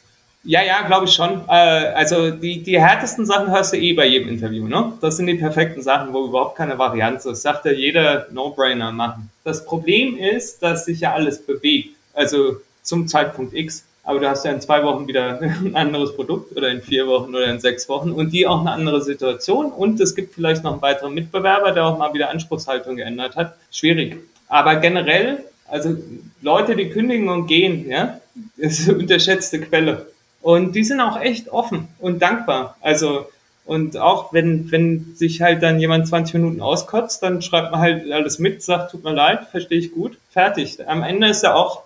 Ja, 0.46 0.62
ja, 0.62 0.82
glaube 0.82 1.06
ich 1.06 1.14
schon. 1.14 1.40
Äh, 1.48 1.52
also 1.52 2.30
die, 2.30 2.62
die 2.62 2.78
härtesten 2.78 3.24
Sachen 3.24 3.50
hörst 3.50 3.72
du 3.72 3.78
eh 3.78 3.94
bei 3.94 4.06
jedem 4.06 4.28
Interview. 4.28 4.68
Ne? 4.68 4.92
Das 5.00 5.16
sind 5.16 5.26
die 5.26 5.36
perfekten 5.36 5.80
Sachen, 5.80 6.12
wo 6.12 6.26
überhaupt 6.26 6.56
keine 6.56 6.78
Varianz 6.78 7.24
ist. 7.24 7.42
Sagt 7.42 7.64
ja 7.64 7.72
jeder 7.72 8.26
No-Brainer 8.30 8.92
machen. 8.92 9.30
Das 9.42 9.64
Problem 9.64 10.18
ist, 10.18 10.62
dass 10.62 10.84
sich 10.84 11.00
ja 11.00 11.14
alles 11.14 11.44
bewegt. 11.44 11.96
Also 12.12 12.60
zum 12.82 13.08
Zeitpunkt 13.08 13.54
X 13.54 13.84
aber 14.04 14.20
du 14.20 14.28
hast 14.28 14.44
ja 14.44 14.52
in 14.52 14.61
zwei 14.61 14.84
Wochen 14.84 15.08
wieder 15.08 15.40
ein 15.40 15.75
anderes 15.75 16.14
Produkt 16.14 16.56
oder 16.56 16.70
in 16.70 16.82
vier 16.82 17.06
Wochen 17.06 17.34
oder 17.34 17.46
in 17.46 17.58
sechs 17.58 17.88
Wochen 17.88 18.12
und 18.12 18.32
die 18.32 18.46
auch 18.46 18.61
eine 18.61 18.70
andere 18.70 19.02
Situation 19.02 19.73
und 19.73 20.00
es 20.00 20.14
gibt 20.14 20.34
vielleicht 20.34 20.62
noch 20.62 20.73
einen 20.73 20.82
weiteren 20.82 21.14
Mitbewerber, 21.14 21.73
der 21.73 21.87
auch 21.87 21.99
mal 21.99 22.12
wieder 22.12 22.30
Anspruchshaltung 22.30 22.96
geändert 22.96 23.37
hat. 23.37 23.56
Schwierig. 23.70 24.18
Aber 24.49 24.76
generell, 24.76 25.44
also 25.68 25.96
Leute, 26.42 26.76
die 26.76 26.90
kündigen 26.90 27.28
und 27.28 27.46
gehen, 27.46 27.88
ja, 27.88 28.20
ist 28.56 28.88
eine 28.88 28.99
unterschätzte 28.99 29.61
Quelle. 29.61 30.06
Und 30.42 30.75
die 30.75 30.84
sind 30.84 31.00
auch 31.00 31.18
echt 31.18 31.49
offen 31.49 31.88
und 31.99 32.20
dankbar. 32.20 32.76
Also, 32.82 33.26
und 33.64 33.96
auch 33.96 34.34
wenn, 34.34 34.70
wenn 34.70 35.14
sich 35.14 35.40
halt 35.40 35.62
dann 35.62 35.80
jemand 35.80 36.06
20 36.06 36.34
Minuten 36.34 36.61
auskotzt, 36.61 37.23
dann 37.23 37.40
schreibt 37.40 37.73
man 37.73 37.80
halt 37.80 38.12
alles 38.12 38.38
mit, 38.38 38.62
sagt, 38.62 38.90
tut 38.90 39.04
mir 39.04 39.14
leid, 39.14 39.46
verstehe 39.50 39.78
ich 39.78 39.92
gut, 39.92 40.18
fertig. 40.30 40.87
Am 40.87 41.02
Ende 41.02 41.28
ist 41.28 41.44
er 41.44 41.56
auch 41.56 41.84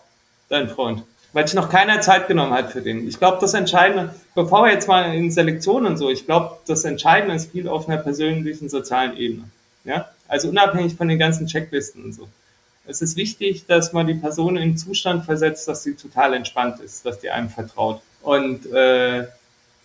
dein 0.49 0.69
Freund 0.69 1.05
weil 1.39 1.47
sich 1.47 1.55
noch 1.55 1.69
keiner 1.69 2.01
Zeit 2.01 2.27
genommen 2.27 2.53
hat 2.53 2.73
für 2.73 2.83
den. 2.83 3.07
Ich 3.07 3.21
glaube, 3.21 3.39
das 3.41 3.55
Entscheidende, 3.55 4.13
bevor 4.35 4.65
wir 4.65 4.73
jetzt 4.73 4.89
mal 4.89 5.15
in 5.15 5.31
Selektionen 5.31 5.97
so, 5.97 6.11
ich 6.11 6.27
glaube, 6.27 6.57
das 6.67 6.83
Entscheidende 6.83 7.37
ist 7.37 7.53
viel 7.53 7.69
auf 7.69 7.89
einer 7.89 7.99
persönlichen, 7.99 8.69
sozialen 8.69 9.17
Ebene. 9.17 9.45
Ja? 9.85 10.09
Also 10.27 10.49
unabhängig 10.49 10.97
von 10.97 11.07
den 11.07 11.17
ganzen 11.17 11.47
Checklisten 11.47 12.03
und 12.03 12.13
so. 12.13 12.27
Es 12.89 13.03
ist 13.03 13.17
wichtig, 13.17 13.67
dass 13.67 13.93
man 13.93 14.09
die 14.09 14.15
Person 14.15 14.57
in 14.57 14.71
den 14.71 14.79
Zustand 14.79 15.27
versetzt, 15.27 15.69
dass 15.69 15.85
sie 15.85 15.95
total 15.95 16.35
entspannt 16.35 16.81
ist, 16.81 17.07
dass 17.07 17.21
die 17.21 17.31
einem 17.31 17.51
vertraut. 17.51 18.03
Und 18.21 18.67
äh, 18.73 19.29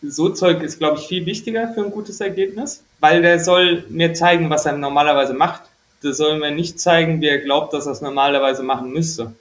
so 0.01 0.29
Zeug 0.29 0.63
ist, 0.63 0.79
glaube 0.79 0.97
ich, 0.97 1.05
viel 1.05 1.27
wichtiger 1.27 1.71
für 1.75 1.85
ein 1.85 1.91
gutes 1.91 2.19
Ergebnis, 2.19 2.81
weil 2.99 3.21
der 3.21 3.39
soll 3.39 3.85
mir 3.89 4.15
zeigen, 4.15 4.49
was 4.49 4.65
er 4.65 4.75
normalerweise 4.75 5.35
macht. 5.35 5.61
Der 6.01 6.15
soll 6.15 6.39
mir 6.39 6.49
nicht 6.49 6.79
zeigen, 6.79 7.21
wie 7.21 7.27
er 7.27 7.37
glaubt, 7.37 7.73
dass 7.73 7.85
er 7.85 7.91
es 7.91 8.01
normalerweise 8.01 8.63
machen 8.63 8.91
müsste. 8.91 9.33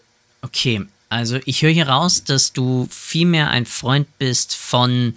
Okay, 0.43 0.83
also 1.13 1.39
ich 1.45 1.63
höre 1.63 1.71
hier 1.71 1.89
raus, 1.89 2.25
dass 2.25 2.53
du 2.53 2.89
vielmehr 2.91 3.51
ein 3.51 3.67
Freund 3.67 4.07
bist 4.19 4.57
von 4.57 5.15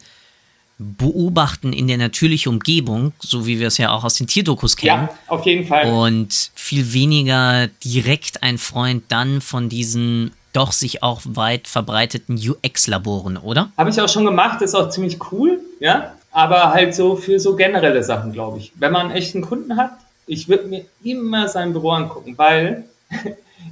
Beobachten 0.78 1.72
in 1.72 1.88
der 1.88 1.98
natürlichen 1.98 2.52
Umgebung, 2.52 3.14
so 3.20 3.48
wie 3.48 3.60
wir 3.62 3.68
es 3.68 3.78
ja 3.78 3.92
auch 3.92 4.04
aus 4.04 4.16
den 4.16 4.28
Tierdokus 4.28 4.76
kennen. 4.76 5.08
Ja, 5.08 5.18
auf 5.28 5.46
jeden 5.46 5.66
Fall. 5.66 5.90
Und 5.90 6.52
viel 6.54 6.92
weniger 6.92 7.68
direkt 7.84 8.44
ein 8.44 8.58
Freund 8.58 9.04
dann 9.08 9.40
von 9.40 9.70
diesen 9.70 10.32
doch 10.52 10.74
sich 10.74 11.02
auch 11.02 11.22
weit 11.24 11.68
verbreiteten 11.68 12.36
UX-Laboren, 12.38 13.38
oder? 13.38 13.72
Habe 13.78 13.90
ich 13.90 14.02
auch 14.02 14.10
schon 14.10 14.26
gemacht, 14.26 14.62
ist 14.62 14.76
auch 14.76 14.90
ziemlich 14.90 15.18
cool, 15.32 15.60
ja. 15.80 16.14
Aber 16.32 16.74
halt 16.74 16.94
so 16.94 17.16
für 17.16 17.40
so 17.40 17.56
generelle 17.56 18.04
Sachen, 18.04 18.34
glaube 18.34 18.58
ich. 18.58 18.74
Wenn 18.76 18.92
man 18.92 19.08
einen 19.08 19.16
echten 19.16 19.42
Kunden 19.42 19.78
hat, 19.78 19.92
ich 20.28 20.50
würde 20.50 20.68
mir 20.68 20.86
immer 21.04 21.48
sein 21.48 21.72
Büro 21.72 21.92
angucken, 21.92 22.38
weil 22.38 22.84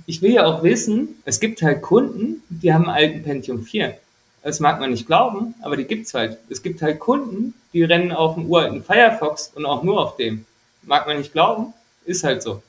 ich 0.05 0.21
will 0.21 0.33
ja 0.33 0.45
auch 0.45 0.63
wissen, 0.63 1.21
es 1.25 1.39
gibt 1.39 1.61
halt 1.61 1.81
Kunden, 1.81 2.43
die 2.49 2.73
haben 2.73 2.89
einen 2.89 2.95
alten 2.95 3.23
Pentium 3.23 3.63
4. 3.63 3.97
Das 4.43 4.59
mag 4.59 4.79
man 4.79 4.91
nicht 4.91 5.07
glauben, 5.07 5.55
aber 5.61 5.77
die 5.77 5.85
gibt's 5.85 6.13
halt. 6.13 6.37
Es 6.49 6.61
gibt 6.61 6.81
halt 6.81 6.99
Kunden, 6.99 7.53
die 7.71 7.83
rennen 7.83 8.11
auf 8.11 8.35
dem 8.35 8.49
uralten 8.49 8.83
Firefox 8.83 9.51
und 9.55 9.65
auch 9.65 9.83
nur 9.83 10.01
auf 10.01 10.17
dem. 10.17 10.45
Mag 10.81 11.07
man 11.07 11.17
nicht 11.17 11.31
glauben, 11.31 11.73
ist 12.05 12.25
halt 12.25 12.43
so. 12.43 12.61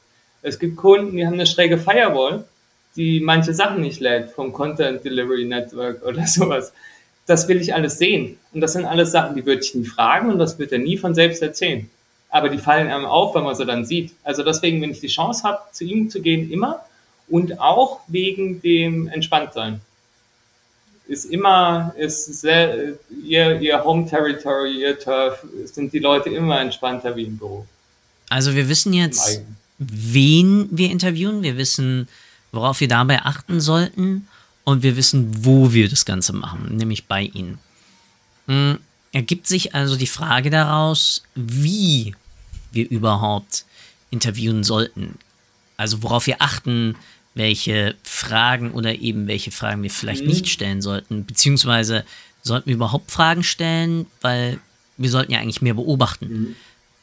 Es 0.42 0.58
gibt 0.58 0.76
Kunden, 0.76 1.16
die 1.16 1.26
haben 1.26 1.34
eine 1.34 1.46
schräge 1.46 1.78
Firewall, 1.78 2.44
die 2.94 3.18
manche 3.18 3.54
Sachen 3.54 3.80
nicht 3.80 4.00
lädt, 4.00 4.30
vom 4.30 4.52
Content 4.52 5.04
Delivery 5.04 5.46
Network 5.46 6.04
oder 6.04 6.26
sowas. 6.26 6.72
Das 7.26 7.48
will 7.48 7.60
ich 7.60 7.74
alles 7.74 7.98
sehen. 7.98 8.38
Und 8.52 8.60
das 8.60 8.74
sind 8.74 8.84
alles 8.84 9.10
Sachen, 9.10 9.34
die 9.34 9.44
würde 9.44 9.62
ich 9.62 9.74
nie 9.74 9.86
fragen 9.86 10.30
und 10.30 10.38
das 10.38 10.58
wird 10.58 10.70
er 10.70 10.78
nie 10.78 10.96
von 10.96 11.14
selbst 11.14 11.42
erzählen. 11.42 11.90
Aber 12.28 12.50
die 12.50 12.58
fallen 12.58 12.88
einem 12.88 13.06
auf, 13.06 13.34
wenn 13.34 13.44
man 13.44 13.54
sie 13.54 13.64
dann 13.64 13.84
sieht. 13.84 14.12
Also 14.22 14.44
deswegen, 14.44 14.80
wenn 14.80 14.90
ich 14.90 15.00
die 15.00 15.08
Chance 15.08 15.42
habe, 15.42 15.60
zu 15.72 15.84
ihm 15.84 16.10
zu 16.10 16.20
gehen, 16.20 16.52
immer 16.52 16.84
und 17.28 17.58
auch 17.60 18.00
wegen 18.06 18.60
dem 18.60 19.08
Entspanntsein. 19.08 19.80
Ist 21.06 21.26
immer, 21.26 21.94
ist 21.98 22.40
sehr, 22.40 22.94
ihr, 23.24 23.60
ihr 23.60 23.84
Home 23.84 24.08
Territory, 24.08 24.80
ihr 24.80 24.98
Turf, 24.98 25.44
sind 25.66 25.92
die 25.92 25.98
Leute 25.98 26.30
immer 26.30 26.60
entspannter 26.60 27.14
wie 27.14 27.24
im 27.24 27.36
Büro. 27.36 27.66
Also 28.30 28.54
wir 28.54 28.68
wissen 28.68 28.94
jetzt, 28.94 29.42
wen 29.78 30.68
wir 30.70 30.90
interviewen, 30.90 31.42
wir 31.42 31.58
wissen, 31.58 32.08
worauf 32.52 32.80
wir 32.80 32.88
dabei 32.88 33.20
achten 33.20 33.60
sollten 33.60 34.28
und 34.64 34.82
wir 34.82 34.96
wissen, 34.96 35.44
wo 35.44 35.72
wir 35.72 35.88
das 35.88 36.06
Ganze 36.06 36.32
machen, 36.32 36.76
nämlich 36.76 37.06
bei 37.06 37.22
Ihnen. 37.22 37.58
Hm, 38.46 38.78
ergibt 39.12 39.46
sich 39.46 39.74
also 39.74 39.96
die 39.96 40.06
Frage 40.06 40.50
daraus, 40.50 41.22
wie 41.34 42.14
wir 42.72 42.90
überhaupt 42.90 43.64
interviewen 44.10 44.64
sollten. 44.64 45.18
Also 45.76 46.02
worauf 46.02 46.26
wir 46.26 46.40
achten, 46.40 46.96
welche 47.34 47.96
Fragen 48.02 48.70
oder 48.72 48.94
eben 48.94 49.26
welche 49.26 49.50
Fragen 49.50 49.82
wir 49.82 49.90
vielleicht 49.90 50.22
mhm. 50.22 50.28
nicht 50.28 50.48
stellen 50.48 50.82
sollten, 50.82 51.24
beziehungsweise 51.26 52.04
sollten 52.42 52.66
wir 52.66 52.76
überhaupt 52.76 53.10
Fragen 53.10 53.42
stellen, 53.42 54.06
weil 54.20 54.60
wir 54.96 55.10
sollten 55.10 55.32
ja 55.32 55.40
eigentlich 55.40 55.62
mehr 55.62 55.74
beobachten. 55.74 56.56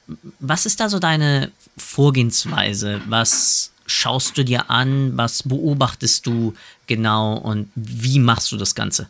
Mhm. 0.07 0.17
Was 0.39 0.65
ist 0.65 0.79
da 0.79 0.89
so 0.89 0.99
deine 0.99 1.51
Vorgehensweise? 1.77 3.01
Was 3.07 3.71
schaust 3.85 4.37
du 4.37 4.45
dir 4.45 4.69
an? 4.69 5.17
Was 5.17 5.43
beobachtest 5.43 6.25
du 6.25 6.53
genau 6.87 7.37
und 7.37 7.69
wie 7.75 8.19
machst 8.19 8.51
du 8.51 8.57
das 8.57 8.75
Ganze? 8.75 9.07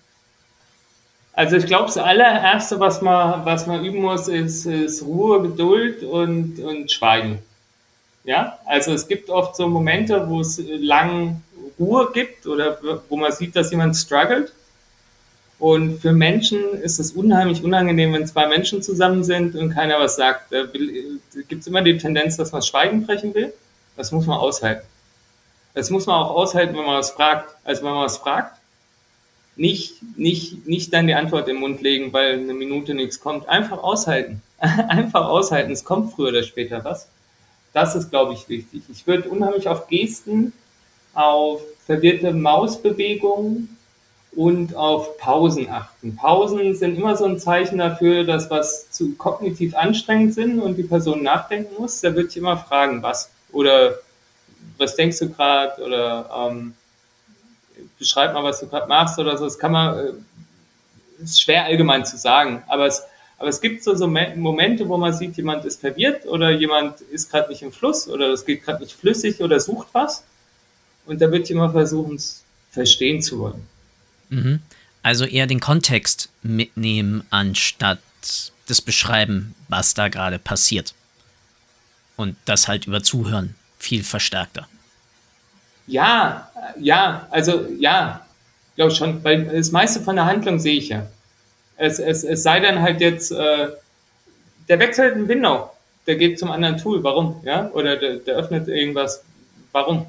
Also 1.34 1.56
ich 1.56 1.66
glaube, 1.66 1.86
das 1.86 1.98
allererste, 1.98 2.80
was 2.80 3.02
man, 3.02 3.46
was 3.46 3.66
man 3.66 3.86
üben 3.86 4.02
muss, 4.02 4.28
ist, 4.28 4.66
ist 4.66 5.02
Ruhe, 5.02 5.42
Geduld 5.42 6.04
und, 6.04 6.60
und 6.60 6.92
Schweigen. 6.92 7.40
Ja, 8.24 8.60
also 8.66 8.94
es 8.94 9.08
gibt 9.08 9.30
oft 9.30 9.56
so 9.56 9.68
Momente, 9.68 10.30
wo 10.30 10.42
es 10.42 10.62
lang 10.80 11.42
Ruhe 11.80 12.12
gibt 12.14 12.46
oder 12.46 12.78
wo 13.10 13.18
man 13.18 13.32
sieht, 13.32 13.56
dass 13.56 13.72
jemand 13.72 13.96
struggelt. 13.96 14.54
Und 15.58 16.00
für 16.00 16.12
Menschen 16.12 16.60
ist 16.82 17.00
es 17.00 17.12
unheimlich 17.12 17.64
unangenehm, 17.64 18.14
wenn 18.14 18.26
zwei 18.26 18.48
Menschen 18.48 18.82
zusammen 18.82 19.24
sind 19.24 19.56
und 19.56 19.70
keiner 19.70 20.00
was 20.00 20.16
sagt. 20.16 20.52
Da 20.52 20.64
gibt 21.48 21.62
es 21.62 21.68
immer 21.68 21.84
die 21.84 21.98
Tendenz, 21.98 22.38
dass 22.38 22.52
man 22.52 22.64
Schweigen 22.64 23.06
brechen 23.06 23.34
will. 23.36 23.54
Das 23.96 24.12
muss 24.12 24.26
man 24.26 24.40
aushalten. 24.40 24.86
Das 25.74 25.90
muss 25.90 26.06
man 26.08 26.16
auch 26.16 26.32
aushalten, 26.32 26.76
wenn 26.76 26.86
man 26.86 26.98
was 26.98 27.12
fragt. 27.12 27.56
Also 27.64 27.84
wenn 27.84 27.92
man 27.92 28.06
was 28.06 28.18
fragt, 28.18 28.58
nicht, 29.56 30.02
nicht, 30.18 30.68
nicht 30.68 30.94
dann 30.94 31.08
die 31.08 31.14
Antwort 31.14 31.48
im 31.48 31.58
Mund 31.58 31.82
legen, 31.82 32.12
weil 32.14 32.40
eine 32.40 32.54
Minute 32.54 32.94
nichts 32.94 33.20
kommt. 33.20 33.48
Einfach 33.48 33.84
aushalten. 33.84 34.42
Einfach 34.60 35.28
aushalten. 35.28 35.72
Es 35.72 35.84
kommt 35.84 36.14
früher 36.14 36.30
oder 36.30 36.44
später 36.44 36.84
was. 36.84 37.08
Das 37.74 37.96
ist, 37.96 38.10
glaube 38.10 38.34
ich, 38.34 38.50
wichtig. 38.50 38.84
Ich 38.90 39.08
würde 39.08 39.30
unheimlich 39.30 39.68
auf 39.68 39.88
Gesten, 39.88 40.54
auf 41.14 41.62
verwirrte 41.86 42.34
Mausbewegungen 42.34 43.78
und 44.36 44.76
auf 44.76 45.18
Pausen 45.18 45.70
achten. 45.70 46.16
Pausen 46.16 46.76
sind 46.76 46.98
immer 46.98 47.18
so 47.18 47.26
ein 47.26 47.40
Zeichen 47.40 47.80
dafür, 47.80 48.24
dass 48.24 48.50
was 48.50 48.90
zu 48.92 49.16
kognitiv 49.16 49.76
anstrengend 49.76 50.34
sind 50.34 50.60
und 50.60 50.78
die 50.78 50.84
Person 50.84 51.24
nachdenken 51.24 51.76
muss. 51.80 52.02
Da 52.02 52.14
würde 52.16 52.30
ich 52.30 52.38
immer 52.38 52.58
fragen, 52.58 53.04
was 53.04 53.30
oder 53.52 53.96
was 54.78 54.96
denkst 54.96 55.20
du 55.20 55.30
gerade 55.30 55.82
oder 55.84 56.30
ähm, 56.50 56.74
beschreib 58.00 58.34
mal, 58.34 58.44
was 58.44 58.60
du 58.60 58.68
gerade 58.68 58.88
machst 58.88 59.20
oder 59.20 59.38
so. 59.38 59.46
Das 59.46 59.60
kann 59.60 59.72
man, 59.72 59.98
äh, 59.98 60.12
ist 61.24 61.42
schwer 61.42 61.66
allgemein 61.66 62.06
zu 62.06 62.18
sagen, 62.18 62.64
aber 62.68 62.88
es, 62.88 63.04
aber 63.42 63.50
es 63.50 63.60
gibt 63.60 63.84
so, 63.84 63.96
so 63.96 64.08
Momente, 64.08 64.88
wo 64.88 64.98
man 64.98 65.14
sieht, 65.14 65.36
jemand 65.36 65.66
ist 65.66 65.82
verwirrt 65.82 66.28
oder 66.28 66.52
jemand 66.52 67.02
ist 67.02 67.32
gerade 67.32 67.50
nicht 67.50 67.64
im 67.64 67.72
Fluss 67.72 68.08
oder 68.08 68.28
es 68.30 68.46
geht 68.46 68.64
gerade 68.64 68.84
nicht 68.84 68.94
flüssig 68.94 69.42
oder 69.42 69.60
sucht 69.60 69.88
was. 69.94 70.24
Und 71.08 71.20
da 71.22 71.32
würde 71.32 71.44
ich 71.44 71.50
immer 71.50 71.72
versuchen, 71.72 72.18
es 72.18 72.44
verstehen 72.70 73.24
zu 73.24 73.40
wollen. 73.40 73.68
Mhm. 74.30 74.60
Also 75.02 75.26
eher 75.26 75.48
den 75.48 75.60
Kontext 75.60 76.30
mitnehmen, 76.44 77.24
anstatt 77.32 77.98
das 78.68 78.80
Beschreiben, 78.80 79.56
was 79.68 79.96
da 79.96 80.08
gerade 80.08 80.38
passiert. 80.38 80.94
Und 82.18 82.36
das 82.46 82.68
halt 82.68 82.86
über 82.86 83.02
Zuhören 83.02 83.56
viel 83.80 84.04
verstärkter. 84.04 84.68
Ja, 85.88 86.52
ja, 86.80 87.28
also 87.32 87.66
ja, 87.80 88.24
glaube 88.76 88.94
schon, 88.94 89.24
weil 89.24 89.46
das 89.46 89.72
meiste 89.72 90.00
von 90.00 90.16
der 90.16 90.26
Handlung 90.26 90.60
sehe 90.60 90.78
ich 90.78 90.90
ja. 90.90 91.08
Es, 91.82 91.98
es, 91.98 92.24
es 92.24 92.44
sei 92.44 92.60
dann 92.60 92.82
halt 92.82 93.02
jetzt, 93.02 93.32
äh, 93.32 93.70
der 94.70 94.80
wechselt 94.80 95.16
in 95.16 95.28
Window, 95.28 95.72
der 96.06 96.16
geht 96.16 96.38
zum 96.38 96.52
anderen 96.52 96.78
Tool, 96.78 97.04
warum? 97.04 97.42
Ja, 97.44 97.72
oder 97.74 97.98
der, 97.98 98.18
der 98.18 98.36
öffnet 98.36 98.68
irgendwas, 98.68 99.24
warum? 99.72 100.06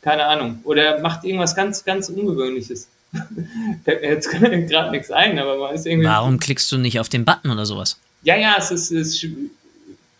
Keine 0.00 0.24
Ahnung. 0.24 0.60
Oder 0.64 1.00
macht 1.00 1.24
irgendwas 1.24 1.54
ganz, 1.54 1.84
ganz 1.84 2.08
Ungewöhnliches. 2.08 2.88
Fällt 3.84 4.00
mir 4.00 4.08
jetzt 4.08 4.30
gerade 4.68 4.90
nichts 4.90 5.10
ein, 5.10 5.38
aber 5.38 5.58
man 5.58 5.74
ist 5.74 5.86
irgendwie. 5.86 6.08
Warum 6.08 6.38
klickst 6.38 6.72
du 6.72 6.78
nicht 6.78 6.98
auf 6.98 7.10
den 7.10 7.26
Button 7.26 7.50
oder 7.50 7.66
sowas? 7.66 7.98
Ja, 8.22 8.36
ja, 8.36 8.54
es 8.58 8.70
ist, 8.70 8.90
es 8.90 9.26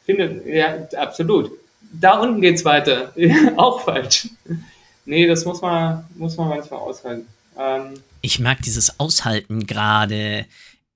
finde, 0.04 0.42
ja, 0.46 0.86
absolut. 0.98 1.50
Da 1.92 2.18
unten 2.18 2.42
geht's 2.42 2.64
weiter. 2.66 3.14
Auch 3.56 3.80
falsch. 3.80 4.28
Nee, 5.06 5.26
das 5.26 5.46
muss 5.46 5.62
man, 5.62 6.04
muss 6.16 6.36
man 6.36 6.50
manchmal 6.50 6.80
aushalten. 6.80 7.26
Ähm, 7.58 7.94
ich 8.20 8.38
mag 8.38 8.60
dieses 8.62 9.00
Aushalten 9.00 9.66
gerade 9.66 10.44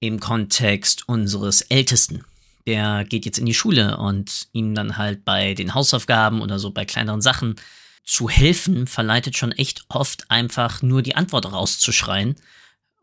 im 0.06 0.20
Kontext 0.20 1.08
unseres 1.08 1.62
Ältesten. 1.62 2.24
Der 2.66 3.04
geht 3.04 3.26
jetzt 3.26 3.38
in 3.38 3.46
die 3.46 3.54
Schule 3.54 3.96
und 3.98 4.48
ihm 4.52 4.74
dann 4.74 4.96
halt 4.96 5.24
bei 5.24 5.54
den 5.54 5.74
Hausaufgaben 5.74 6.40
oder 6.40 6.58
so 6.58 6.70
bei 6.70 6.84
kleineren 6.84 7.20
Sachen 7.20 7.56
zu 8.04 8.28
helfen, 8.28 8.86
verleitet 8.86 9.36
schon 9.36 9.52
echt 9.52 9.84
oft 9.88 10.30
einfach 10.30 10.82
nur 10.82 11.02
die 11.02 11.16
Antwort 11.16 11.50
rauszuschreien, 11.50 12.36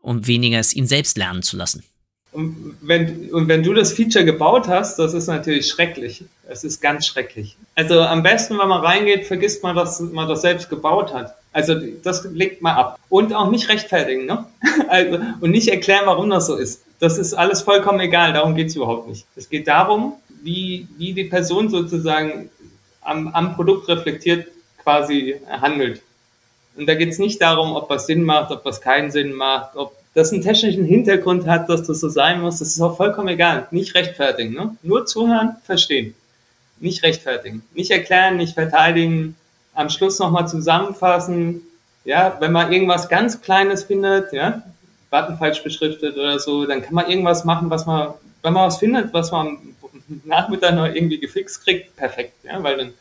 um 0.00 0.26
weniger 0.26 0.58
es 0.58 0.74
ihm 0.74 0.86
selbst 0.86 1.16
lernen 1.16 1.42
zu 1.42 1.56
lassen. 1.56 1.84
Und 2.32 2.78
wenn, 2.80 3.30
und 3.30 3.46
wenn 3.48 3.62
du 3.62 3.74
das 3.74 3.92
Feature 3.92 4.24
gebaut 4.24 4.66
hast, 4.66 4.98
das 4.98 5.12
ist 5.12 5.26
natürlich 5.26 5.68
schrecklich. 5.68 6.24
Es 6.48 6.64
ist 6.64 6.80
ganz 6.80 7.06
schrecklich. 7.06 7.56
Also 7.74 8.00
am 8.00 8.22
besten, 8.22 8.58
wenn 8.58 8.68
man 8.68 8.80
reingeht, 8.80 9.26
vergisst 9.26 9.62
man, 9.62 9.76
dass 9.76 10.00
man 10.00 10.28
das 10.28 10.40
selbst 10.40 10.70
gebaut 10.70 11.12
hat. 11.12 11.36
Also 11.52 11.74
das 12.02 12.24
legt 12.24 12.62
mal 12.62 12.74
ab. 12.74 12.98
Und 13.10 13.34
auch 13.34 13.50
nicht 13.50 13.68
rechtfertigen, 13.68 14.24
ne? 14.24 14.46
Also, 14.88 15.18
und 15.40 15.50
nicht 15.50 15.68
erklären, 15.68 16.06
warum 16.06 16.30
das 16.30 16.46
so 16.46 16.56
ist. 16.56 16.82
Das 17.02 17.18
ist 17.18 17.34
alles 17.34 17.62
vollkommen 17.62 17.98
egal, 17.98 18.32
darum 18.32 18.54
geht 18.54 18.68
es 18.68 18.76
überhaupt 18.76 19.08
nicht. 19.08 19.26
Es 19.34 19.50
geht 19.50 19.66
darum, 19.66 20.12
wie, 20.44 20.86
wie 20.98 21.12
die 21.12 21.24
Person 21.24 21.68
sozusagen 21.68 22.48
am, 23.00 23.26
am 23.34 23.56
Produkt 23.56 23.88
reflektiert 23.88 24.46
quasi 24.80 25.34
handelt. 25.50 26.00
Und 26.76 26.88
da 26.88 26.94
geht 26.94 27.08
es 27.08 27.18
nicht 27.18 27.42
darum, 27.42 27.74
ob 27.74 27.90
was 27.90 28.06
Sinn 28.06 28.22
macht, 28.22 28.52
ob 28.52 28.64
was 28.64 28.80
keinen 28.80 29.10
Sinn 29.10 29.32
macht, 29.32 29.74
ob 29.74 29.96
das 30.14 30.32
einen 30.32 30.42
technischen 30.42 30.84
Hintergrund 30.84 31.48
hat, 31.48 31.68
dass 31.68 31.82
das 31.88 31.98
so 31.98 32.08
sein 32.08 32.40
muss. 32.40 32.60
Das 32.60 32.68
ist 32.68 32.80
auch 32.80 32.96
vollkommen 32.96 33.26
egal. 33.26 33.66
Nicht 33.72 33.96
rechtfertigen. 33.96 34.54
Ne? 34.54 34.76
Nur 34.84 35.04
zuhören, 35.04 35.56
verstehen. 35.64 36.14
Nicht 36.78 37.02
rechtfertigen. 37.02 37.64
Nicht 37.74 37.90
erklären, 37.90 38.36
nicht 38.36 38.54
verteidigen. 38.54 39.34
Am 39.74 39.90
Schluss 39.90 40.20
nochmal 40.20 40.46
zusammenfassen. 40.46 41.62
Ja, 42.04 42.36
wenn 42.38 42.52
man 42.52 42.72
irgendwas 42.72 43.08
ganz 43.08 43.40
Kleines 43.40 43.82
findet, 43.82 44.32
ja, 44.32 44.62
Button 45.12 45.36
falsch 45.36 45.62
beschriftet 45.62 46.16
oder 46.16 46.38
so, 46.38 46.64
dann 46.64 46.82
kann 46.82 46.94
man 46.94 47.08
irgendwas 47.08 47.44
machen, 47.44 47.70
was 47.70 47.86
man, 47.86 48.14
wenn 48.42 48.54
man 48.54 48.66
was 48.66 48.78
findet, 48.78 49.12
was 49.12 49.30
man 49.30 49.58
am 49.82 50.20
Nachmittag 50.24 50.74
noch 50.74 50.86
irgendwie 50.86 51.20
gefixt 51.20 51.62
kriegt, 51.62 51.94
perfekt, 51.94 52.32
ja, 52.42 52.60
weil 52.62 52.78
dann 52.78 52.94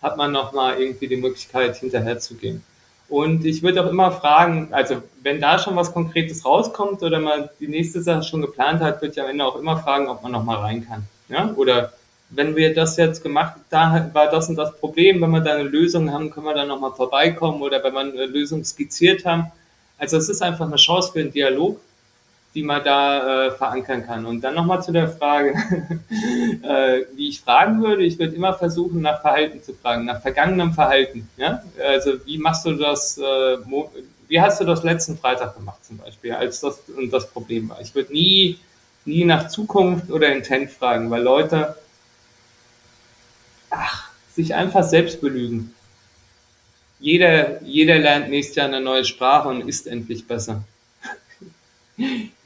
hat 0.00 0.16
man 0.16 0.30
nochmal 0.30 0.80
irgendwie 0.80 1.08
die 1.08 1.16
Möglichkeit, 1.16 1.76
hinterher 1.76 2.20
zu 2.20 2.36
gehen. 2.36 2.62
Und 3.08 3.44
ich 3.44 3.62
würde 3.62 3.84
auch 3.84 3.90
immer 3.90 4.12
fragen, 4.12 4.68
also 4.70 5.02
wenn 5.22 5.40
da 5.40 5.58
schon 5.58 5.74
was 5.74 5.92
Konkretes 5.92 6.44
rauskommt 6.44 7.02
oder 7.02 7.18
man 7.18 7.48
die 7.58 7.66
nächste 7.66 8.02
Sache 8.02 8.22
schon 8.22 8.42
geplant 8.42 8.80
hat, 8.80 9.00
würde 9.02 9.12
ich 9.12 9.20
am 9.20 9.28
Ende 9.28 9.44
auch 9.44 9.56
immer 9.56 9.78
fragen, 9.78 10.08
ob 10.08 10.22
man 10.22 10.30
nochmal 10.30 10.58
rein 10.58 10.86
kann. 10.86 11.04
Ja? 11.28 11.52
Oder 11.56 11.92
wenn 12.30 12.54
wir 12.54 12.74
das 12.74 12.98
jetzt 12.98 13.22
gemacht, 13.22 13.54
da 13.70 14.10
war 14.12 14.30
das 14.30 14.48
und 14.48 14.56
das 14.56 14.78
Problem, 14.78 15.20
wenn 15.22 15.30
wir 15.30 15.40
da 15.40 15.54
eine 15.54 15.62
Lösung 15.62 16.12
haben, 16.12 16.30
können 16.30 16.46
wir 16.46 16.54
da 16.54 16.66
nochmal 16.66 16.92
vorbeikommen 16.92 17.62
oder 17.62 17.82
wenn 17.82 17.94
wir 17.94 18.00
eine 18.00 18.26
Lösung 18.26 18.62
skizziert 18.62 19.24
haben. 19.24 19.50
Also 19.98 20.16
es 20.16 20.28
ist 20.28 20.42
einfach 20.42 20.66
eine 20.66 20.76
Chance 20.76 21.12
für 21.12 21.20
einen 21.20 21.32
Dialog 21.32 21.78
die 22.54 22.62
man 22.62 22.82
da 22.82 23.46
äh, 23.46 23.50
verankern 23.52 24.04
kann. 24.06 24.26
Und 24.26 24.40
dann 24.40 24.54
nochmal 24.54 24.82
zu 24.82 24.90
der 24.90 25.08
Frage, 25.08 25.50
äh, 26.62 27.04
wie 27.14 27.28
ich 27.28 27.40
fragen 27.40 27.82
würde. 27.82 28.02
Ich 28.04 28.18
würde 28.18 28.34
immer 28.34 28.54
versuchen, 28.54 29.00
nach 29.00 29.20
Verhalten 29.20 29.62
zu 29.62 29.74
fragen, 29.74 30.06
nach 30.06 30.20
vergangenem 30.20 30.72
Verhalten. 30.72 31.28
Ja? 31.36 31.62
Also 31.86 32.14
wie 32.24 32.38
machst 32.38 32.64
du 32.64 32.72
das, 32.72 33.18
äh, 33.18 33.58
wie 34.28 34.40
hast 34.40 34.60
du 34.60 34.64
das 34.64 34.82
letzten 34.82 35.18
Freitag 35.18 35.56
gemacht 35.56 35.84
zum 35.84 35.98
Beispiel, 35.98 36.32
als 36.32 36.60
das 36.60 36.80
und 36.96 37.12
das 37.12 37.30
Problem 37.30 37.68
war. 37.68 37.80
Ich 37.80 37.94
würde 37.94 38.12
nie, 38.12 38.58
nie 39.04 39.24
nach 39.24 39.48
Zukunft 39.48 40.10
oder 40.10 40.32
Intent 40.32 40.70
fragen, 40.70 41.10
weil 41.10 41.22
Leute 41.22 41.76
ach, 43.70 44.08
sich 44.34 44.54
einfach 44.54 44.84
selbst 44.84 45.20
belügen. 45.20 45.74
Jeder, 47.00 47.62
jeder 47.62 47.98
lernt 47.98 48.30
nächstes 48.30 48.56
Jahr 48.56 48.66
eine 48.66 48.80
neue 48.80 49.04
Sprache 49.04 49.48
und 49.48 49.68
ist 49.68 49.86
endlich 49.86 50.26
besser. 50.26 50.64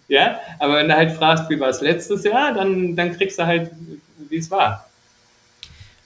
Ja, 0.09 0.41
aber 0.59 0.77
wenn 0.77 0.89
du 0.89 0.95
halt 0.95 1.17
fragst, 1.17 1.49
wie 1.49 1.59
war 1.59 1.71
es 1.71 1.81
letztes 1.81 2.25
Jahr, 2.25 2.53
dann, 2.53 2.95
dann 2.95 3.17
kriegst 3.17 3.39
du 3.39 3.47
halt, 3.47 3.71
wie 4.29 4.37
es 4.37 4.51
war. 4.51 4.87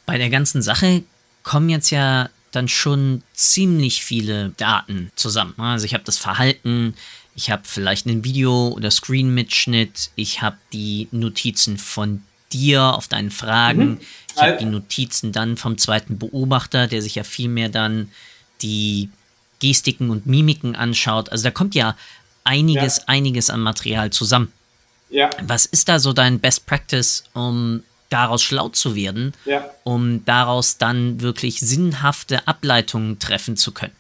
Bei 0.05 0.17
der 0.17 0.31
ganzen 0.31 0.63
Sache 0.63 1.03
kommen 1.43 1.69
jetzt 1.71 1.91
ja 1.91 2.29
dann 2.53 2.69
schon 2.69 3.23
ziemlich 3.35 4.05
viele 4.05 4.51
Daten 4.51 5.11
zusammen. 5.17 5.55
Also 5.59 5.87
ich 5.87 5.95
habe 5.95 6.05
das 6.05 6.19
Verhalten, 6.19 6.95
ich 7.35 7.51
habe 7.51 7.63
vielleicht 7.65 8.07
einen 8.07 8.23
Video- 8.23 8.69
oder 8.69 8.93
Screen-Mitschnitt, 8.93 10.11
ich 10.15 10.41
habe 10.41 10.57
die 10.73 11.09
Notizen 11.11 11.77
von 11.77 12.23
dir 12.53 12.95
auf 12.95 13.09
deinen 13.09 13.31
Fragen, 13.31 13.89
mhm. 13.89 14.01
ich 14.35 14.43
habe 14.43 14.57
die 14.57 14.67
Notizen 14.67 15.33
dann 15.33 15.57
vom 15.57 15.79
zweiten 15.79 16.19
Beobachter, 16.19 16.87
der 16.87 17.03
sich 17.03 17.17
ja 17.17 17.25
viel 17.25 17.49
mehr 17.49 17.69
dann 17.69 18.11
die 18.63 19.11
Gestiken 19.61 20.11
und 20.11 20.27
Mimiken 20.27 20.77
anschaut. 20.77 21.31
Also 21.31 21.45
da 21.45 21.51
kommt 21.51 21.75
ja 21.75 21.97
einiges, 22.45 22.99
ja. 22.99 23.05
einiges 23.07 23.51
an 23.51 23.61
Material 23.61 24.11
zusammen. 24.11 24.53
Ja. 25.09 25.31
Was 25.43 25.67
ist 25.67 25.89
da 25.89 25.99
so 25.99 26.13
dein 26.13 26.41
Best 26.41 26.67
Practice, 26.67 27.25
um 27.33 27.83
daraus 28.11 28.43
schlau 28.43 28.69
zu 28.69 28.95
werden, 28.95 29.35
ja. 29.45 29.69
um 29.85 30.25
daraus 30.25 30.79
dann 30.79 31.21
wirklich 31.21 31.61
sinnhafte 31.61 32.47
Ableitungen 32.47 33.19
treffen 33.19 33.57
zu 33.57 33.73
können? 33.73 33.93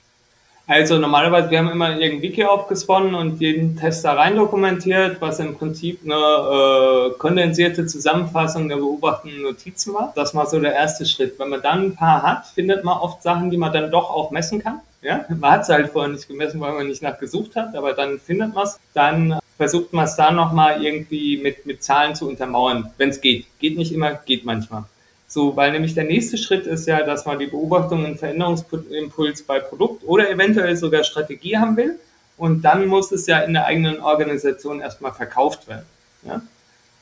Also 0.69 0.99
normalerweise, 0.99 1.49
wir 1.51 1.59
haben 1.61 1.71
immer 1.71 1.91
irgendein 1.91 2.23
Wiki 2.23 2.45
aufgesponnen 2.45 3.15
und 3.15 3.41
jeden 3.41 3.77
Test 3.77 4.05
da 4.05 4.15
rein 4.15 4.35
dokumentiert, 4.35 5.21
was 5.21 5.39
im 5.39 5.57
Prinzip 5.57 6.01
eine 6.05 6.15
äh, 6.15 7.19
kondensierte 7.19 7.87
Zusammenfassung 7.87 8.69
der 8.69 8.77
beobachtenden 8.77 9.43
Notizen 9.43 9.95
war. 9.95 10.13
Das 10.17 10.35
war 10.35 10.47
so 10.47 10.59
der 10.59 10.75
erste 10.75 11.07
Schritt. 11.07 11.39
Wenn 11.39 11.51
man 11.51 11.63
dann 11.63 11.85
ein 11.85 11.95
paar 11.95 12.23
hat, 12.23 12.47
findet 12.49 12.83
man 12.83 12.99
oft 12.99 13.23
Sachen, 13.23 13.51
die 13.51 13.57
man 13.57 13.73
dann 13.73 13.93
doch 13.93 14.11
auch 14.11 14.33
messen 14.33 14.59
kann. 14.59 14.81
Ja? 15.03 15.25
Man 15.29 15.53
hat 15.53 15.63
es 15.63 15.69
halt 15.69 15.91
vorher 15.91 16.13
nicht 16.13 16.27
gemessen, 16.27 16.61
weil 16.61 16.73
man 16.73 16.89
nicht 16.89 17.01
nachgesucht 17.01 17.55
hat, 17.55 17.77
aber 17.77 17.93
dann 17.93 18.19
findet 18.19 18.53
man 18.53 18.65
es. 18.65 18.81
Dann 18.93 19.39
versucht 19.57 19.93
man 19.93 20.07
es 20.07 20.17
da 20.17 20.33
nochmal 20.33 20.85
irgendwie 20.85 21.37
mit, 21.37 21.65
mit 21.65 21.85
Zahlen 21.85 22.17
zu 22.17 22.29
untermauern, 22.29 22.91
wenn 22.99 23.11
es 23.11 23.21
geht. 23.21 23.47
Geht 23.61 23.79
nicht 23.79 23.93
immer, 23.93 24.15
geht 24.15 24.45
manchmal. 24.45 24.83
So, 25.29 25.57
weil 25.57 25.73
nämlich 25.73 25.95
der 25.95 26.05
nächste 26.05 26.39
Schritt 26.39 26.67
ist 26.67 26.87
ja, 26.87 27.03
dass 27.03 27.27
man 27.27 27.39
die 27.39 27.47
Beobachtung 27.47 28.05
und 28.05 28.19
Veränderungsimpuls 28.19 29.43
bei 29.43 29.59
Produkt 29.59 30.05
oder 30.07 30.31
eventuell 30.31 30.77
sogar 30.77 31.03
Strategie 31.03 31.57
haben 31.57 31.77
will. 31.77 31.99
Und 32.37 32.63
dann 32.63 32.87
muss 32.87 33.13
es 33.13 33.27
ja 33.27 33.41
in 33.41 33.55
der 33.55 33.67
eigenen 33.67 34.01
Organisation 34.01 34.81
erstmal 34.81 35.13
verkauft 35.13 35.69
werden. 35.69 35.87
Ja? 36.23 36.43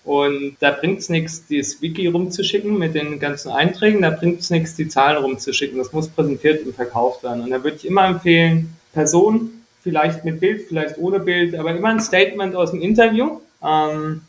Und 0.04 0.56
da 0.60 0.70
bringt 0.70 1.00
es 1.00 1.08
nichts, 1.08 1.46
dieses 1.46 1.80
Wiki 1.82 2.06
rumzuschicken 2.06 2.78
mit 2.78 2.94
den 2.94 3.18
ganzen 3.18 3.50
Einträgen, 3.50 4.02
da 4.02 4.10
bringt 4.10 4.40
es 4.40 4.50
nichts, 4.50 4.74
die 4.74 4.88
Zahlen 4.88 5.22
rumzuschicken. 5.22 5.78
Das 5.78 5.92
muss 5.92 6.08
präsentiert 6.08 6.64
und 6.64 6.74
verkauft 6.74 7.24
werden. 7.24 7.42
Und 7.42 7.50
da 7.50 7.62
würde 7.62 7.76
ich 7.76 7.87
immer 7.87 8.06
empfehlen, 8.06 8.76
Person, 8.92 9.50
vielleicht 9.82 10.24
mit 10.24 10.40
Bild, 10.40 10.66
vielleicht 10.68 10.98
ohne 10.98 11.20
Bild, 11.20 11.54
aber 11.54 11.74
immer 11.74 11.88
ein 11.88 12.00
Statement 12.00 12.54
aus 12.54 12.70
dem 12.70 12.80
Interview. 12.80 13.40
Ähm, 13.62 14.22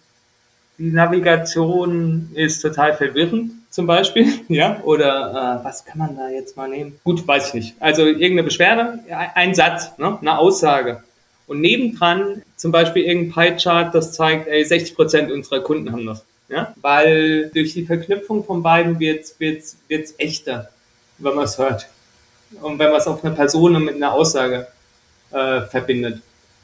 die 0.77 0.91
Navigation 0.91 2.29
ist 2.33 2.61
total 2.61 2.95
verwirrend 2.95 3.51
zum 3.75 3.87
Beispiel, 3.87 4.31
ja, 4.47 4.79
oder 4.83 5.59
äh, 5.59 5.65
was 5.65 5.83
kann 5.83 5.97
man 5.97 6.15
da 6.15 6.29
jetzt 6.29 6.55
mal 6.55 6.69
nehmen? 6.69 6.97
Gut, 7.03 7.27
weiß 7.27 7.49
ich 7.49 7.53
nicht. 7.55 7.75
Also 7.81 8.05
irgendeine 8.05 8.43
Beschwerde, 8.43 8.99
ein 9.09 9.53
Satz, 9.53 9.91
ne? 9.97 10.17
eine 10.21 10.39
Aussage. 10.39 11.03
Und 11.45 11.59
nebendran 11.59 12.41
zum 12.55 12.71
Beispiel 12.71 13.03
irgendein 13.03 13.33
Pie-Chart, 13.33 13.93
das 13.93 14.13
zeigt, 14.13 14.47
ey, 14.47 14.63
60 14.63 14.95
Prozent 14.95 15.29
unserer 15.29 15.59
Kunden 15.59 15.91
haben 15.91 16.05
das. 16.05 16.23
Ja? 16.47 16.73
Weil 16.79 17.51
durch 17.53 17.73
die 17.73 17.85
Verknüpfung 17.85 18.45
von 18.45 18.63
beiden 18.63 18.97
wird 19.01 19.25
es 19.25 19.39
wird's, 19.41 19.77
wird's 19.89 20.13
echter, 20.19 20.69
wenn 21.17 21.35
man 21.35 21.43
es 21.43 21.57
hört. 21.57 21.89
Und 22.61 22.79
wenn 22.79 22.91
man 22.91 23.01
es 23.01 23.07
auf 23.07 23.25
eine 23.25 23.35
Person 23.35 23.83
mit 23.83 23.95
einer 23.95 24.13
Aussage 24.13 24.67
äh, 25.31 25.61
verbindet. 25.63 26.21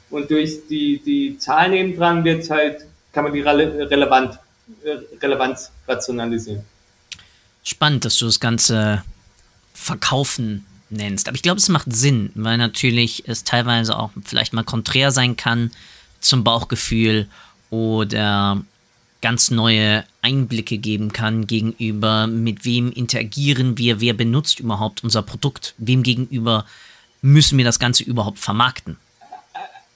Und 0.08 0.30
durch 0.30 0.66
die, 0.66 0.98
die 1.04 1.36
Zahl 1.36 1.68
nebendran 1.68 2.24
wird 2.24 2.48
halt, 2.48 2.86
kann 3.12 3.24
man 3.24 3.34
die 3.34 3.42
Rele 3.42 3.90
relevant, 3.90 4.38
äh, 4.82 4.96
Relevanz 5.20 5.70
rationalisieren. 5.86 6.71
Spannend, 7.62 8.04
dass 8.04 8.16
du 8.18 8.26
das 8.26 8.40
Ganze 8.40 9.04
verkaufen 9.74 10.66
nennst. 10.90 11.28
Aber 11.28 11.34
ich 11.34 11.42
glaube, 11.42 11.58
es 11.58 11.68
macht 11.68 11.92
Sinn, 11.92 12.30
weil 12.34 12.58
natürlich 12.58 13.24
es 13.26 13.44
teilweise 13.44 13.98
auch 13.98 14.10
vielleicht 14.24 14.52
mal 14.52 14.64
konträr 14.64 15.10
sein 15.10 15.36
kann 15.36 15.70
zum 16.20 16.44
Bauchgefühl 16.44 17.26
oder 17.70 18.62
ganz 19.22 19.50
neue 19.50 20.04
Einblicke 20.20 20.78
geben 20.78 21.12
kann 21.12 21.46
gegenüber, 21.46 22.26
mit 22.26 22.64
wem 22.64 22.92
interagieren 22.92 23.78
wir, 23.78 24.00
wer 24.00 24.14
benutzt 24.14 24.60
überhaupt 24.60 25.02
unser 25.04 25.22
Produkt, 25.22 25.74
wem 25.78 26.02
gegenüber 26.02 26.66
müssen 27.22 27.56
wir 27.56 27.64
das 27.64 27.78
Ganze 27.78 28.02
überhaupt 28.02 28.40
vermarkten. 28.40 28.96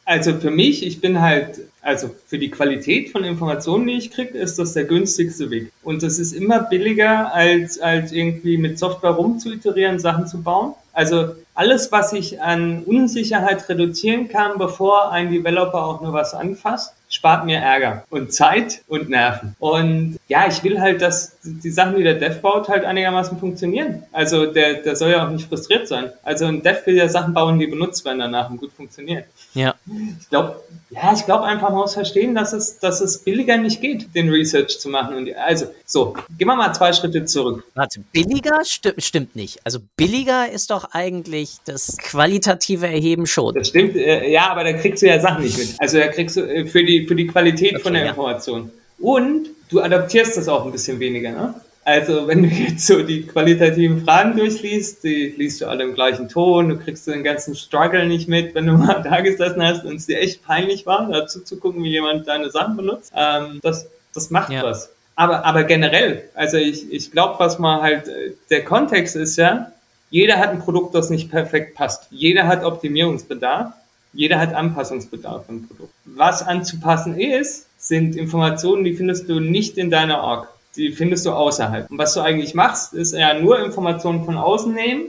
Also 0.05 0.38
für 0.38 0.52
mich, 0.52 0.87
ich 0.87 1.00
bin 1.00 1.20
halt, 1.20 1.59
also 1.87 2.11
für 2.27 2.38
die 2.38 2.51
Qualität 2.51 3.11
von 3.11 3.22
Informationen, 3.22 3.87
die 3.87 3.92
ich 3.92 4.11
kriege, 4.11 4.37
ist 4.37 4.59
das 4.59 4.72
der 4.72 4.85
günstigste 4.85 5.51
Weg. 5.51 5.70
Und 5.85 6.03
das 6.03 6.18
ist 6.18 6.33
immer 6.33 6.64
billiger, 6.64 7.33
als, 7.33 7.79
als 7.79 8.11
irgendwie 8.11 8.59
mit 8.59 8.77
Software 8.77 9.12
rumzuiterieren, 9.12 10.01
Sachen 10.01 10.27
zu 10.27 10.42
bauen. 10.42 10.75
Also 10.92 11.37
alles, 11.57 11.90
was 11.90 12.12
ich 12.12 12.40
an 12.40 12.83
Unsicherheit 12.85 13.69
reduzieren 13.69 14.29
kann, 14.29 14.59
bevor 14.59 15.11
ein 15.11 15.31
Developer 15.31 15.85
auch 15.85 16.01
nur 16.01 16.12
was 16.12 16.35
anfasst, 16.35 16.92
spart 17.09 17.45
mir 17.45 17.59
Ärger 17.59 18.05
und 18.11 18.33
Zeit 18.33 18.83
und 18.88 19.09
Nerven. 19.09 19.55
Und 19.59 20.19
ja, 20.29 20.47
ich 20.49 20.62
will 20.64 20.81
halt, 20.81 21.01
dass 21.03 21.37
die 21.42 21.71
Sachen, 21.71 21.97
die 21.97 22.03
der 22.03 22.14
Dev 22.14 22.40
baut, 22.40 22.69
halt 22.69 22.85
einigermaßen 22.85 23.38
funktionieren. 23.38 24.03
Also 24.12 24.47
der, 24.47 24.83
der 24.83 24.97
soll 24.97 25.12
ja 25.12 25.27
auch 25.27 25.31
nicht 25.31 25.49
frustriert 25.49 25.87
sein. 25.88 26.11
Also 26.25 26.47
ein 26.47 26.62
Dev 26.62 26.85
will 26.85 26.97
ja 26.97 27.09
Sachen 27.09 27.33
bauen, 27.33 27.59
die 27.59 27.66
benutzt 27.66 28.05
werden 28.05 28.19
danach 28.19 28.51
und 28.51 28.59
gut 28.59 28.73
funktionieren. 28.73 29.25
Ja. 29.55 29.75
Ich 30.21 30.29
glaube, 30.29 30.61
ja, 30.90 31.12
ich 31.12 31.25
glaube 31.25 31.45
einfach, 31.45 31.71
man 31.71 31.79
muss 31.79 31.95
verstehen, 31.95 32.35
dass 32.35 32.53
es, 32.53 32.79
dass 32.79 33.01
es 33.01 33.19
billiger 33.19 33.57
nicht 33.57 33.81
geht, 33.81 34.14
den 34.14 34.29
Research 34.29 34.79
zu 34.79 34.88
machen. 34.88 35.16
Und 35.16 35.35
also, 35.37 35.66
so, 35.85 36.14
gehen 36.37 36.49
wir 36.49 36.57
mal 36.57 36.73
zwei 36.75 36.92
Schritte 36.92 37.25
zurück. 37.25 37.64
Warte, 37.75 38.01
billiger 38.12 38.64
Sti 38.64 38.95
stimmt 38.99 39.37
nicht. 39.37 39.61
Also 39.64 39.79
billiger 39.97 40.51
ist 40.51 40.71
doch 40.71 40.90
eigentlich 40.92 41.45
das 41.64 41.96
qualitative 41.98 42.87
Erheben 42.87 43.26
schon. 43.26 43.54
Das 43.54 43.68
stimmt, 43.68 43.96
äh, 43.96 44.28
ja, 44.30 44.50
aber 44.50 44.64
da 44.64 44.72
kriegst 44.72 45.02
du 45.02 45.06
ja 45.06 45.20
Sachen 45.20 45.42
nicht 45.42 45.59
mit. 45.59 45.74
Also 45.78 45.98
da 45.98 46.09
kriegst 46.09 46.37
du 46.37 46.42
äh, 46.42 46.66
für 46.66 46.85
die, 46.85 47.06
für 47.06 47.14
die 47.14 47.26
Qualität 47.26 47.74
okay, 47.74 47.82
von 47.82 47.92
der 47.94 48.04
ja. 48.04 48.09
Information. 48.11 48.70
Und 48.98 49.48
du 49.70 49.80
adaptierst 49.80 50.37
das 50.37 50.48
auch 50.48 50.64
ein 50.64 50.72
bisschen 50.72 50.98
weniger, 51.00 51.32
ne? 51.32 51.54
Also 51.87 52.26
wenn 52.26 52.42
du 52.42 52.48
jetzt 52.48 52.85
so 52.85 53.00
die 53.04 53.22
qualitativen 53.26 54.04
Fragen 54.04 54.37
durchliest, 54.37 55.04
die 55.04 55.35
liest 55.37 55.61
du 55.61 55.66
alle 55.66 55.85
im 55.85 55.94
gleichen 55.94 56.28
Ton, 56.28 56.68
du 56.68 56.78
kriegst 56.78 57.06
den 57.06 57.22
ganzen 57.22 57.54
Struggle 57.54 58.06
nicht 58.06 58.28
mit, 58.28 58.56
wenn 58.56 58.66
du 58.66 58.72
mal 58.72 59.02
da 59.04 59.20
gesessen 59.20 59.62
hast 59.62 59.85
und 59.85 59.94
es 59.94 60.06
dir 60.06 60.18
echt 60.18 60.44
peinlich 60.44 60.85
war, 60.85 61.09
dazu 61.09 61.40
zu 61.42 61.59
gucken, 61.59 61.85
wie 61.85 61.90
jemand 61.90 62.26
deine 62.26 62.50
Sachen 62.50 62.76
benutzt. 62.76 63.12
Ähm, 63.14 63.61
das, 63.62 63.87
das 64.12 64.30
macht 64.30 64.50
ja. 64.50 64.64
was. 64.64 64.90
Aber, 65.14 65.44
aber 65.44 65.62
generell, 65.62 66.24
also 66.35 66.56
ich, 66.56 66.92
ich 66.92 67.12
glaube, 67.12 67.38
was 67.38 67.61
man 67.61 67.80
halt, 67.80 68.11
der 68.50 68.64
Kontext 68.64 69.14
ist 69.14 69.37
ja, 69.37 69.70
jeder 70.11 70.38
hat 70.38 70.51
ein 70.51 70.61
Produkt, 70.61 70.95
das 70.95 71.11
nicht 71.11 71.31
perfekt 71.31 71.75
passt. 71.75 72.07
Jeder 72.11 72.47
hat 72.47 72.64
Optimierungsbedarf. 72.64 73.73
Jeder 74.12 74.38
hat 74.38 74.55
Anpassungsbedarf 74.55 75.49
im 75.49 75.66
Produkt. 75.66 75.92
Was 76.05 76.42
anzupassen 76.42 77.19
ist, 77.19 77.66
sind 77.79 78.16
Informationen, 78.16 78.85
die 78.85 78.95
findest 78.95 79.29
du 79.29 79.40
nicht 79.40 79.77
in 79.77 79.90
deiner 79.90 80.23
Org 80.23 80.49
die 80.77 80.92
findest 80.92 81.27
du 81.27 81.33
außerhalb. 81.33 81.90
Und 81.90 81.99
was 81.99 82.14
du 82.14 82.21
eigentlich 82.21 82.55
machst, 82.55 82.92
ist 82.92 83.14
ja 83.14 83.38
nur 83.38 83.59
Informationen 83.64 84.25
von 84.25 84.37
außen 84.37 84.73
nehmen, 84.73 85.07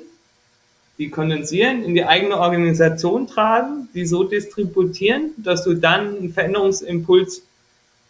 die 0.98 1.10
kondensieren, 1.10 1.84
in 1.84 1.94
die 1.94 2.06
eigene 2.06 2.38
Organisation 2.40 3.28
tragen, 3.28 3.88
die 3.94 4.06
so 4.06 4.24
distributieren, 4.24 5.32
dass 5.38 5.64
du 5.64 5.76
dann 5.76 6.18
einen 6.18 6.34
Veränderungsimpuls 6.34 7.44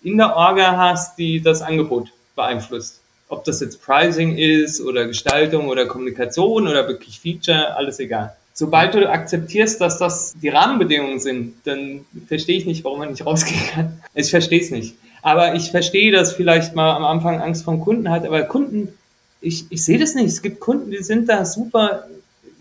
in 0.04 0.18
der 0.18 0.36
Orga 0.36 0.78
hast, 0.78 1.18
die 1.18 1.42
das 1.42 1.62
Angebot 1.62 2.12
beeinflusst. 2.36 3.02
Ob 3.30 3.44
das 3.44 3.60
jetzt 3.60 3.82
Pricing 3.82 4.38
ist 4.38 4.80
oder 4.80 5.06
Gestaltung 5.06 5.68
oder 5.68 5.86
Kommunikation 5.86 6.68
oder 6.68 6.88
wirklich 6.88 7.20
Feature, 7.20 7.76
alles 7.76 8.00
egal. 8.00 8.36
Sobald 8.54 8.96
du 8.96 9.10
akzeptierst, 9.10 9.80
dass 9.82 10.00
das 10.00 10.34
die 10.42 10.50
Rahmenbedingungen 10.50 11.20
sind, 11.20 11.56
dann 11.66 12.06
verstehe 12.28 12.58
ich 12.58 12.66
nicht, 12.66 12.84
warum 12.84 13.00
man 13.00 13.12
nicht 13.12 13.26
rausgehen 13.26 13.62
kann. 13.74 14.02
Ich 14.16 14.32
verstehe 14.32 14.62
es 14.62 14.72
nicht. 14.72 14.96
Aber 15.22 15.56
ich 15.56 15.72
verstehe, 15.72 16.12
dass 16.12 16.34
vielleicht 16.34 16.74
mal 16.74 16.96
am 16.96 17.04
Anfang 17.04 17.42
Angst 17.42 17.66
vom 17.66 17.82
Kunden 17.82 18.10
hat, 18.10 18.26
aber 18.26 18.44
Kunden, 18.44 18.94
ich, 19.42 19.66
ich 19.70 19.84
sehe 19.84 20.00
das 20.00 20.16
nicht. 20.16 20.28
Es 20.28 20.42
gibt 20.42 20.60
Kunden, 20.60 20.90
die 20.90 21.04
sind 21.04 21.28
da 21.28 21.46
super, 21.46 22.08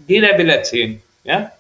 jeder 0.07 0.37
will 0.37 0.51
erzählen. 0.51 1.01
Ja? 1.25 1.53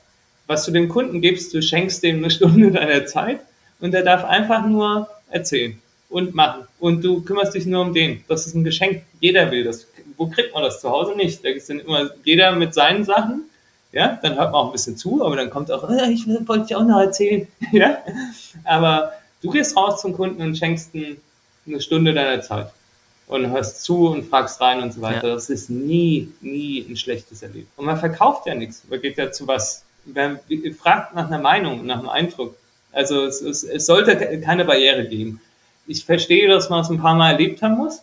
Was 0.46 0.66
du 0.66 0.72
dem 0.72 0.88
Kunden 0.88 1.20
gibst, 1.20 1.54
du 1.54 1.62
schenkst 1.62 2.02
dem 2.02 2.16
eine 2.16 2.30
Stunde 2.30 2.70
deiner 2.72 3.06
Zeit 3.06 3.40
und 3.80 3.92
der 3.92 4.02
darf 4.02 4.24
einfach 4.24 4.66
nur 4.66 5.08
erzählen 5.30 5.80
und 6.16 6.34
machen. 6.34 6.66
Und 6.78 7.04
du 7.04 7.22
kümmerst 7.22 7.54
dich 7.54 7.66
nur 7.66 7.82
um 7.82 7.94
den. 7.94 8.24
Das 8.28 8.46
ist 8.46 8.54
ein 8.54 8.64
Geschenk. 8.64 9.02
Jeder 9.20 9.50
will 9.50 9.64
das. 9.64 9.86
Wo 10.16 10.26
kriegt 10.26 10.54
man 10.54 10.62
das 10.62 10.80
zu 10.80 10.90
Hause 10.90 11.14
nicht? 11.14 11.44
Da 11.44 11.48
ist 11.50 11.68
dann 11.68 11.80
immer 11.80 12.10
jeder 12.24 12.52
mit 12.52 12.74
seinen 12.74 13.04
Sachen. 13.04 13.42
Ja, 13.92 14.18
dann 14.22 14.36
hört 14.36 14.52
man 14.52 14.60
auch 14.60 14.66
ein 14.66 14.72
bisschen 14.72 14.96
zu, 14.96 15.24
aber 15.24 15.36
dann 15.36 15.48
kommt 15.48 15.70
auch, 15.70 15.88
äh, 15.88 16.10
ich 16.10 16.26
wollte 16.26 16.66
dir 16.66 16.78
auch 16.78 16.84
noch 16.84 17.00
erzählen. 17.00 17.46
ja, 17.72 17.98
aber 18.64 19.12
Du 19.46 19.50
gehst 19.50 19.76
raus 19.76 20.00
zum 20.00 20.12
Kunden 20.12 20.42
und 20.42 20.56
schenkst 20.56 20.90
eine 20.94 21.80
Stunde 21.80 22.14
deiner 22.14 22.42
Zeit 22.42 22.72
und 23.26 23.50
hörst 23.50 23.82
zu 23.82 24.08
und 24.08 24.24
fragst 24.24 24.60
rein 24.60 24.82
und 24.82 24.92
so 24.92 25.00
weiter. 25.00 25.28
Ja. 25.28 25.34
Das 25.34 25.50
ist 25.50 25.68
nie, 25.68 26.32
nie 26.40 26.84
ein 26.88 26.96
schlechtes 26.96 27.42
Erlebnis. 27.42 27.68
Und 27.76 27.86
man 27.86 27.98
verkauft 27.98 28.46
ja 28.46 28.54
nichts. 28.54 28.82
Man 28.88 29.00
geht 29.00 29.18
ja 29.18 29.30
zu 29.30 29.46
was. 29.46 29.84
Man 30.04 30.40
fragt 30.78 31.14
nach 31.14 31.26
einer 31.26 31.38
Meinung, 31.38 31.84
nach 31.86 31.98
einem 31.98 32.08
Eindruck. 32.08 32.56
Also 32.92 33.24
es, 33.24 33.40
es, 33.42 33.62
es 33.62 33.86
sollte 33.86 34.40
keine 34.40 34.64
Barriere 34.64 35.06
geben. 35.06 35.40
Ich 35.86 36.04
verstehe, 36.04 36.48
dass 36.48 36.68
man 36.68 36.80
es 36.80 36.90
ein 36.90 36.98
paar 36.98 37.14
Mal 37.14 37.32
erlebt 37.32 37.62
haben 37.62 37.76
muss, 37.76 38.02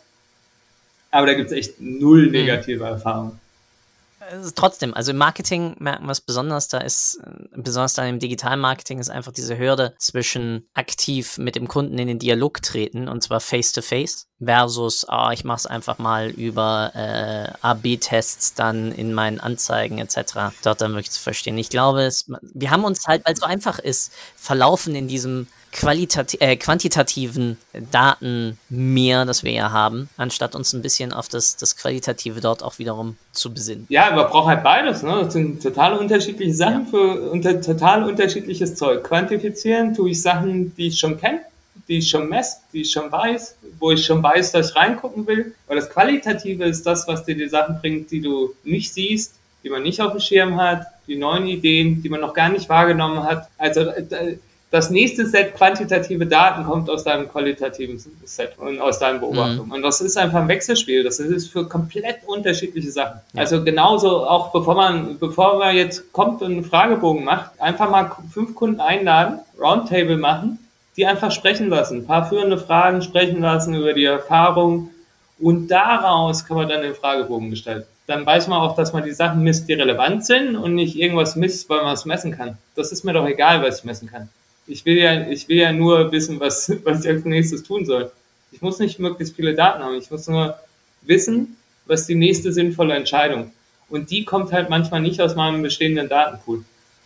aber 1.12 1.28
da 1.28 1.34
gibt 1.34 1.52
es 1.52 1.58
echt 1.58 1.80
null 1.80 2.26
hm. 2.26 2.32
negative 2.32 2.86
Erfahrungen 2.86 3.39
trotzdem, 4.56 4.93
also 4.93 5.12
im 5.12 5.17
Marketing 5.17 5.76
merken 5.80 6.06
wir 6.06 6.12
es 6.12 6.22
besonders, 6.22 6.67
da 6.67 6.80
ist, 6.80 7.19
äh, 7.26 7.48
besonders 7.56 7.93
dann 7.93 8.08
im 8.08 8.19
Digitalmarketing 8.19 9.00
ist 9.00 9.10
einfach 9.10 9.32
diese 9.32 9.58
Hürde 9.58 9.93
zwischen 9.98 10.67
aktiv 10.74 11.38
mit 11.38 11.56
dem 11.56 11.67
Kunden 11.67 11.98
in 11.98 12.08
den 12.08 12.19
Dialog 12.19 12.62
treten 12.62 13.08
und 13.08 13.22
zwar 13.24 13.39
face 13.39 13.72
to 13.72 13.82
face 13.82 14.28
versus, 14.43 15.08
ah, 15.08 15.32
ich 15.32 15.43
mache 15.43 15.58
es 15.58 15.65
einfach 15.65 15.98
mal 15.98 16.30
über 16.30 16.91
äh, 16.96 17.52
AB-Tests 17.62 18.56
dann 18.56 18.91
in 18.91 19.13
meinen 19.13 19.39
Anzeigen 19.39 20.00
etc. 20.00 20.54
Dort 20.63 20.82
dann 20.82 20.93
wirklich 20.93 21.12
zu 21.12 21.22
verstehen. 21.22 21.58
Ich 21.58 21.69
glaube, 21.69 22.04
es, 22.04 22.30
wir 22.41 22.72
haben 22.72 22.84
uns 22.84 23.08
halt, 23.08 23.26
weil 23.26 23.34
es 23.34 23.39
so 23.39 23.46
einfach 23.46 23.80
ist, 23.80 24.12
verlaufen 24.36 24.96
in 24.96 25.08
diesem 25.08 25.48
äh, 25.81 26.55
quantitativen 26.55 27.57
Daten 27.91 28.59
mehr, 28.69 29.25
das 29.25 29.43
wir 29.43 29.51
ja 29.51 29.71
haben, 29.71 30.09
anstatt 30.17 30.55
uns 30.55 30.73
ein 30.73 30.81
bisschen 30.81 31.13
auf 31.13 31.27
das, 31.27 31.57
das 31.57 31.75
Qualitative 31.75 32.41
dort 32.41 32.63
auch 32.63 32.79
wiederum 32.79 33.17
zu 33.31 33.53
besinnen. 33.53 33.86
Ja, 33.89 34.12
man 34.15 34.27
braucht 34.27 34.47
halt 34.47 34.63
beides. 34.63 35.03
Ne? 35.03 35.21
Das 35.23 35.33
sind 35.33 35.62
total 35.62 35.97
unterschiedliche 35.97 36.53
Sachen 36.53 36.86
ja. 36.86 36.89
für 36.89 37.31
unter, 37.31 37.62
total 37.62 38.03
unterschiedliches 38.03 38.75
Zeug. 38.75 39.03
Quantifizieren 39.03 39.93
tue 39.93 40.12
ich 40.12 40.21
Sachen, 40.21 40.75
die 40.75 40.88
ich 40.88 40.99
schon 40.99 41.19
kenne, 41.19 41.41
die 41.88 41.97
ich 41.97 42.09
schon 42.09 42.29
messe, 42.29 42.57
die 42.71 42.81
ich 42.81 42.91
schon 42.91 43.12
weiß, 43.12 43.57
wo 43.79 43.91
ich 43.91 44.05
schon 44.05 44.21
weiß, 44.21 44.51
dass 44.51 44.69
ich 44.69 44.75
reingucken 44.75 45.27
will. 45.27 45.55
Aber 45.67 45.75
das 45.75 45.89
Qualitative 45.89 46.65
ist 46.65 46.86
das, 46.86 47.07
was 47.07 47.25
dir 47.25 47.36
die 47.36 47.49
Sachen 47.49 47.79
bringt, 47.79 48.12
die 48.12 48.21
du 48.21 48.53
nicht 48.63 48.93
siehst, 48.93 49.36
die 49.63 49.69
man 49.69 49.83
nicht 49.83 50.01
auf 50.01 50.12
dem 50.12 50.19
Schirm 50.19 50.59
hat, 50.59 50.86
die 51.07 51.17
neuen 51.17 51.47
Ideen, 51.47 52.01
die 52.01 52.09
man 52.09 52.21
noch 52.21 52.33
gar 52.33 52.49
nicht 52.49 52.69
wahrgenommen 52.69 53.23
hat. 53.23 53.49
Also 53.57 53.81
äh, 53.81 54.38
das 54.73 54.89
nächste 54.89 55.27
Set 55.27 55.53
quantitative 55.53 56.25
Daten 56.25 56.63
kommt 56.63 56.89
aus 56.89 57.03
deinem 57.03 57.29
qualitativen 57.29 58.03
Set 58.23 58.57
und 58.57 58.81
aus 58.81 58.97
deinen 58.97 59.19
Beobachtungen. 59.19 59.67
Mhm. 59.67 59.71
Und 59.71 59.83
das 59.83 60.01
ist 60.01 60.17
einfach 60.17 60.39
ein 60.39 60.47
Wechselspiel. 60.47 61.03
Das 61.03 61.19
ist 61.19 61.49
für 61.49 61.69
komplett 61.69 62.21
unterschiedliche 62.25 62.89
Sachen. 62.89 63.21
Ja. 63.33 63.41
Also 63.41 63.63
genauso 63.63 64.25
auch 64.25 64.51
bevor 64.51 64.73
man, 64.73 65.19
bevor 65.19 65.59
man 65.59 65.75
jetzt 65.75 66.12
kommt 66.12 66.41
und 66.41 66.53
einen 66.53 66.63
Fragebogen 66.63 67.23
macht, 67.23 67.51
einfach 67.62 67.88
mal 67.88 68.13
fünf 68.33 68.55
Kunden 68.55 68.81
einladen, 68.81 69.38
Roundtable 69.59 70.17
machen, 70.17 70.57
die 70.97 71.05
einfach 71.05 71.31
sprechen 71.31 71.69
lassen, 71.69 71.99
ein 71.99 72.07
paar 72.07 72.27
führende 72.27 72.57
Fragen 72.57 73.03
sprechen 73.03 73.41
lassen 73.41 73.75
über 73.75 73.93
die 73.93 74.05
Erfahrung 74.05 74.89
und 75.39 75.67
daraus 75.67 76.45
kann 76.45 76.57
man 76.57 76.67
dann 76.67 76.81
den 76.81 76.95
Fragebogen 76.95 77.51
gestalten. 77.51 77.86
Dann 78.07 78.25
weiß 78.25 78.47
man 78.47 78.59
auch, 78.59 78.75
dass 78.75 78.91
man 78.91 79.03
die 79.03 79.12
Sachen 79.12 79.43
misst, 79.43 79.69
die 79.69 79.73
relevant 79.73 80.25
sind 80.25 80.55
und 80.55 80.73
nicht 80.73 80.95
irgendwas 80.95 81.36
misst, 81.36 81.69
weil 81.69 81.83
man 81.83 81.93
es 81.93 82.05
messen 82.05 82.36
kann. 82.36 82.57
Das 82.75 82.91
ist 82.91 83.03
mir 83.03 83.13
doch 83.13 83.27
egal, 83.27 83.62
was 83.62 83.77
ich 83.77 83.83
messen 83.83 84.09
kann. 84.09 84.29
Ich 84.67 84.86
will 84.86 84.97
ja, 84.97 85.28
ich 85.28 85.47
will 85.49 85.58
ja 85.58 85.73
nur 85.73 86.12
wissen, 86.12 86.39
was, 86.39 86.71
was 86.84 87.04
ich 87.04 87.10
als 87.10 87.26
nächstes 87.26 87.63
tun 87.63 87.86
soll. 87.86 88.12
Ich 88.52 88.62
muss 88.62 88.80
nicht 88.80 88.99
möglichst 88.99 89.36
viele 89.36 89.56
Daten 89.56 89.84
haben. 89.84 89.95
Ich 89.95 90.12
muss 90.12 90.28
nur 90.28 90.58
wissen, 91.02 91.58
was 91.86 92.06
die 92.06 92.15
nächste 92.15 92.54
sinnvolle 92.54 92.95
Entscheidung. 92.95 93.52
Und 93.89 94.10
die 94.10 94.26
kommt 94.26 94.52
halt 94.52 94.69
manchmal 94.69 95.02
nicht 95.02 95.21
aus 95.21 95.36
meinem 95.36 95.62
bestehenden 95.62 96.10
Datenpool. 96.10 96.63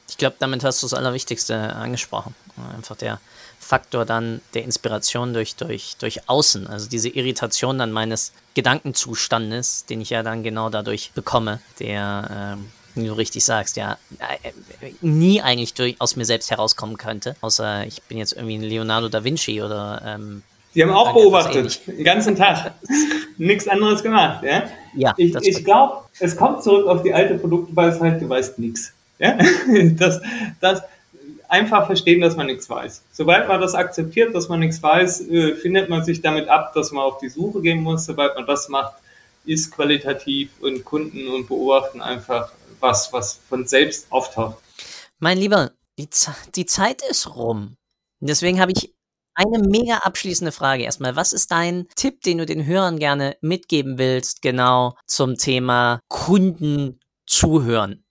Ich 0.09 0.17
glaube, 0.17 0.35
damit 0.39 0.63
hast 0.63 0.81
du 0.81 0.85
das 0.87 0.93
Allerwichtigste 0.93 1.55
angesprochen. 1.55 2.33
Einfach 2.75 2.95
der 2.95 3.19
Faktor 3.59 4.05
dann 4.05 4.41
der 4.53 4.63
Inspiration 4.63 5.33
durch, 5.33 5.55
durch, 5.55 5.97
durch 5.97 6.29
Außen, 6.29 6.67
also 6.67 6.87
diese 6.87 7.09
Irritation 7.09 7.77
dann 7.77 7.91
meines 7.91 8.31
Gedankenzustandes, 8.53 9.85
den 9.85 9.99
ich 9.99 10.11
ja 10.11 10.23
dann 10.23 10.43
genau 10.43 10.69
dadurch 10.69 11.11
bekomme, 11.13 11.59
der, 11.79 12.55
ähm, 12.57 12.71
wie 13.03 13.07
du 13.07 13.13
richtig 13.13 13.43
sagst, 13.45 13.77
ja, 13.77 13.97
äh, 14.19 14.91
nie 15.01 15.41
eigentlich 15.41 15.73
durch, 15.73 15.95
aus 15.99 16.15
mir 16.15 16.25
selbst 16.25 16.51
herauskommen 16.51 16.97
könnte, 16.97 17.35
außer 17.41 17.85
ich 17.85 18.01
bin 18.03 18.17
jetzt 18.17 18.33
irgendwie 18.33 18.55
ein 18.55 18.63
Leonardo 18.63 19.09
da 19.09 19.23
Vinci 19.23 19.61
oder 19.61 20.01
ähm, 20.05 20.43
die 20.75 20.83
haben 20.83 20.91
auch 20.91 21.11
beobachtet, 21.13 21.87
den 21.87 22.03
ganzen 22.03 22.35
Tag. 22.35 22.73
nichts 23.37 23.67
anderes 23.67 24.03
gemacht. 24.03 24.43
Ja, 24.43 24.63
ja 24.95 25.13
ich, 25.17 25.33
ich 25.35 25.65
glaube, 25.65 26.03
es 26.19 26.35
kommt 26.35 26.61
zurück 26.61 26.85
auf 26.85 27.01
die 27.01 27.13
alte 27.13 27.35
Produktweisheit, 27.35 28.21
du 28.21 28.29
weißt 28.29 28.59
nichts. 28.59 28.93
Ja? 29.17 29.37
Das, 29.97 30.21
das, 30.59 30.81
einfach 31.49 31.87
verstehen, 31.87 32.21
dass 32.21 32.35
man 32.35 32.47
nichts 32.47 32.69
weiß. 32.69 33.03
Sobald 33.11 33.47
man 33.47 33.61
das 33.61 33.73
akzeptiert, 33.73 34.35
dass 34.35 34.49
man 34.49 34.59
nichts 34.59 34.81
weiß, 34.83 35.27
äh, 35.29 35.55
findet 35.55 35.89
man 35.89 36.03
sich 36.03 36.21
damit 36.21 36.47
ab, 36.47 36.73
dass 36.73 36.91
man 36.91 37.03
auf 37.03 37.19
die 37.19 37.29
Suche 37.29 37.61
gehen 37.61 37.81
muss. 37.81 38.05
Sobald 38.05 38.35
man 38.35 38.45
das 38.45 38.69
macht, 38.69 38.93
ist 39.45 39.71
qualitativ 39.71 40.49
und 40.59 40.83
Kunden 40.83 41.27
und 41.27 41.47
beobachten 41.47 42.01
einfach 42.01 42.51
was, 42.79 43.11
was 43.13 43.39
von 43.47 43.67
selbst 43.67 44.11
auftaucht. 44.11 44.57
Mein 45.19 45.37
Lieber, 45.37 45.71
die, 45.97 46.07
die 46.55 46.65
Zeit 46.65 47.01
ist 47.01 47.35
rum. 47.35 47.77
Deswegen 48.19 48.59
habe 48.59 48.71
ich 48.71 48.93
eine 49.37 49.59
mega 49.59 49.97
abschließende 49.97 50.51
Frage 50.51 50.83
erstmal. 50.83 51.15
Was 51.15 51.31
ist 51.31 51.51
dein 51.51 51.87
Tipp, 51.95 52.21
den 52.21 52.39
du 52.39 52.45
den 52.45 52.65
Hörern 52.65 52.97
gerne 52.97 53.37
mitgeben 53.41 53.97
willst, 53.99 54.41
genau 54.41 54.95
zum 55.05 55.35
Thema 55.35 56.01
Kunden 56.07 56.99
zuhören? 57.27 58.03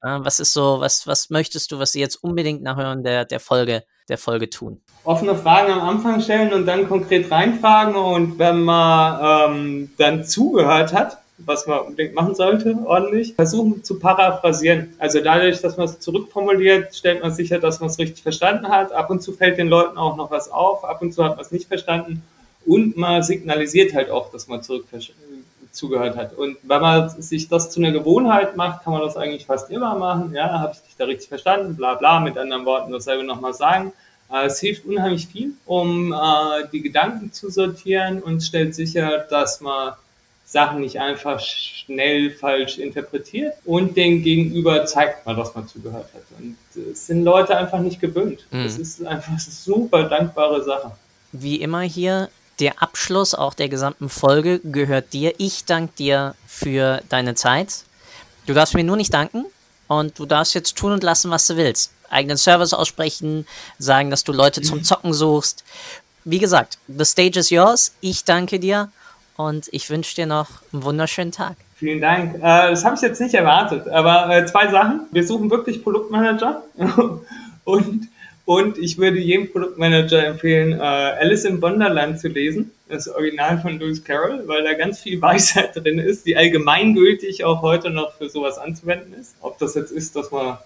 Was 0.00 0.38
ist 0.38 0.52
so, 0.52 0.80
was, 0.80 1.06
was 1.06 1.30
möchtest 1.30 1.72
du, 1.72 1.78
was 1.78 1.92
sie 1.92 2.00
jetzt 2.00 2.22
unbedingt 2.22 2.62
nachhören 2.62 3.02
der, 3.02 3.24
der 3.24 3.40
Folge, 3.40 3.84
der 4.10 4.18
Folge 4.18 4.50
tun? 4.50 4.82
Offene 5.04 5.34
Fragen 5.34 5.72
am 5.72 5.80
Anfang 5.80 6.20
stellen 6.20 6.52
und 6.52 6.66
dann 6.66 6.86
konkret 6.86 7.30
reinfragen 7.30 7.96
und 7.96 8.38
wenn 8.38 8.60
man 8.60 9.54
ähm, 9.54 9.94
dann 9.96 10.26
zugehört 10.26 10.92
hat, 10.92 11.23
was 11.38 11.66
man 11.66 11.80
unbedingt 11.80 12.14
machen 12.14 12.34
sollte, 12.34 12.76
ordentlich, 12.84 13.34
versuchen 13.34 13.82
zu 13.82 13.98
paraphrasieren. 13.98 14.94
Also 14.98 15.20
dadurch, 15.20 15.60
dass 15.60 15.76
man 15.76 15.86
es 15.86 15.98
zurückformuliert, 15.98 16.94
stellt 16.94 17.22
man 17.22 17.32
sicher, 17.32 17.58
dass 17.58 17.80
man 17.80 17.90
es 17.90 17.98
richtig 17.98 18.22
verstanden 18.22 18.68
hat. 18.68 18.92
Ab 18.92 19.10
und 19.10 19.20
zu 19.20 19.32
fällt 19.32 19.58
den 19.58 19.68
Leuten 19.68 19.98
auch 19.98 20.16
noch 20.16 20.30
was 20.30 20.50
auf, 20.50 20.84
ab 20.84 21.02
und 21.02 21.12
zu 21.12 21.24
hat 21.24 21.36
man 21.36 21.44
es 21.44 21.50
nicht 21.50 21.66
verstanden 21.66 22.22
und 22.66 22.96
man 22.96 23.22
signalisiert 23.22 23.94
halt 23.94 24.10
auch, 24.10 24.30
dass 24.30 24.48
man 24.48 24.62
zurück 24.62 24.86
zugehört 25.72 26.16
hat. 26.16 26.34
Und 26.34 26.56
wenn 26.62 26.80
man 26.80 27.08
sich 27.20 27.48
das 27.48 27.70
zu 27.70 27.80
einer 27.80 27.90
Gewohnheit 27.90 28.56
macht, 28.56 28.84
kann 28.84 28.92
man 28.92 29.02
das 29.02 29.16
eigentlich 29.16 29.44
fast 29.44 29.70
immer 29.70 29.96
machen. 29.96 30.32
Ja, 30.32 30.60
habe 30.60 30.72
ich 30.74 30.80
dich 30.80 30.96
da 30.96 31.04
richtig 31.04 31.28
verstanden? 31.28 31.76
Bla 31.76 31.94
bla, 31.94 32.20
mit 32.20 32.38
anderen 32.38 32.64
Worten 32.64 32.92
dasselbe 32.92 33.24
nochmal 33.24 33.54
sagen. 33.54 33.92
Äh, 34.32 34.46
es 34.46 34.60
hilft 34.60 34.86
unheimlich 34.86 35.26
viel, 35.26 35.52
um 35.66 36.12
äh, 36.12 36.68
die 36.72 36.80
Gedanken 36.80 37.32
zu 37.32 37.50
sortieren 37.50 38.22
und 38.22 38.42
stellt 38.42 38.74
sicher, 38.74 39.26
dass 39.28 39.60
man 39.60 39.94
Sachen 40.54 40.80
nicht 40.80 41.00
einfach 41.00 41.40
schnell 41.40 42.30
falsch 42.30 42.78
interpretiert 42.78 43.54
und 43.64 43.96
den 43.96 44.22
Gegenüber 44.22 44.86
zeigt 44.86 45.26
man, 45.26 45.36
dass 45.36 45.52
man 45.52 45.66
zugehört 45.66 46.08
hat. 46.14 46.22
Und 46.38 46.56
es 46.92 47.08
sind 47.08 47.24
Leute 47.24 47.56
einfach 47.56 47.80
nicht 47.80 48.00
gewöhnt. 48.00 48.46
Mhm. 48.52 48.62
Das 48.62 48.78
ist 48.78 49.04
einfach 49.04 49.32
eine 49.32 49.40
super 49.40 50.04
dankbare 50.04 50.62
Sache. 50.62 50.92
Wie 51.32 51.56
immer 51.56 51.80
hier 51.80 52.30
der 52.60 52.80
Abschluss 52.80 53.34
auch 53.34 53.54
der 53.54 53.68
gesamten 53.68 54.08
Folge 54.08 54.60
gehört 54.60 55.12
dir. 55.12 55.34
Ich 55.38 55.64
danke 55.64 55.92
dir 55.98 56.36
für 56.46 57.02
deine 57.08 57.34
Zeit. 57.34 57.82
Du 58.46 58.54
darfst 58.54 58.74
mir 58.74 58.84
nur 58.84 58.96
nicht 58.96 59.12
danken 59.12 59.46
und 59.88 60.16
du 60.20 60.24
darfst 60.24 60.54
jetzt 60.54 60.76
tun 60.76 60.92
und 60.92 61.02
lassen, 61.02 61.32
was 61.32 61.48
du 61.48 61.56
willst. 61.56 61.90
Eigenen 62.10 62.36
Service 62.36 62.72
aussprechen, 62.72 63.44
sagen, 63.80 64.08
dass 64.08 64.22
du 64.22 64.32
Leute 64.32 64.62
zum 64.62 64.84
Zocken 64.84 65.12
suchst. 65.12 65.64
Wie 66.24 66.38
gesagt, 66.38 66.78
the 66.86 67.04
stage 67.04 67.40
is 67.40 67.50
yours. 67.50 67.92
Ich 68.00 68.22
danke 68.22 68.60
dir 68.60 68.92
und 69.36 69.68
ich 69.72 69.90
wünsche 69.90 70.14
dir 70.14 70.26
noch 70.26 70.48
einen 70.72 70.82
wunderschönen 70.84 71.32
Tag. 71.32 71.56
Vielen 71.76 72.00
Dank. 72.00 72.36
Äh, 72.36 72.40
das 72.40 72.84
habe 72.84 72.96
ich 72.96 73.02
jetzt 73.02 73.20
nicht 73.20 73.34
erwartet, 73.34 73.88
aber 73.88 74.34
äh, 74.34 74.46
zwei 74.46 74.68
Sachen. 74.70 75.02
Wir 75.12 75.26
suchen 75.26 75.50
wirklich 75.50 75.82
Produktmanager 75.82 76.62
und 77.64 78.08
und 78.46 78.76
ich 78.76 78.98
würde 78.98 79.18
jedem 79.18 79.50
Produktmanager 79.50 80.26
empfehlen, 80.26 80.72
äh, 80.72 80.82
Alice 80.82 81.46
im 81.46 81.62
Wonderland 81.62 82.20
zu 82.20 82.28
lesen, 82.28 82.72
das 82.88 83.08
Original 83.08 83.58
von 83.58 83.78
Lewis 83.78 84.04
Carroll, 84.04 84.42
weil 84.46 84.62
da 84.64 84.74
ganz 84.74 85.00
viel 85.00 85.20
Weisheit 85.22 85.74
drin 85.74 85.98
ist, 85.98 86.26
die 86.26 86.36
allgemeingültig 86.36 87.44
auch 87.44 87.62
heute 87.62 87.88
noch 87.88 88.12
für 88.12 88.28
sowas 88.28 88.58
anzuwenden 88.58 89.14
ist. 89.14 89.34
Ob 89.40 89.58
das 89.58 89.74
jetzt 89.74 89.92
ist, 89.92 90.14
dass 90.14 90.30
man 90.30 90.58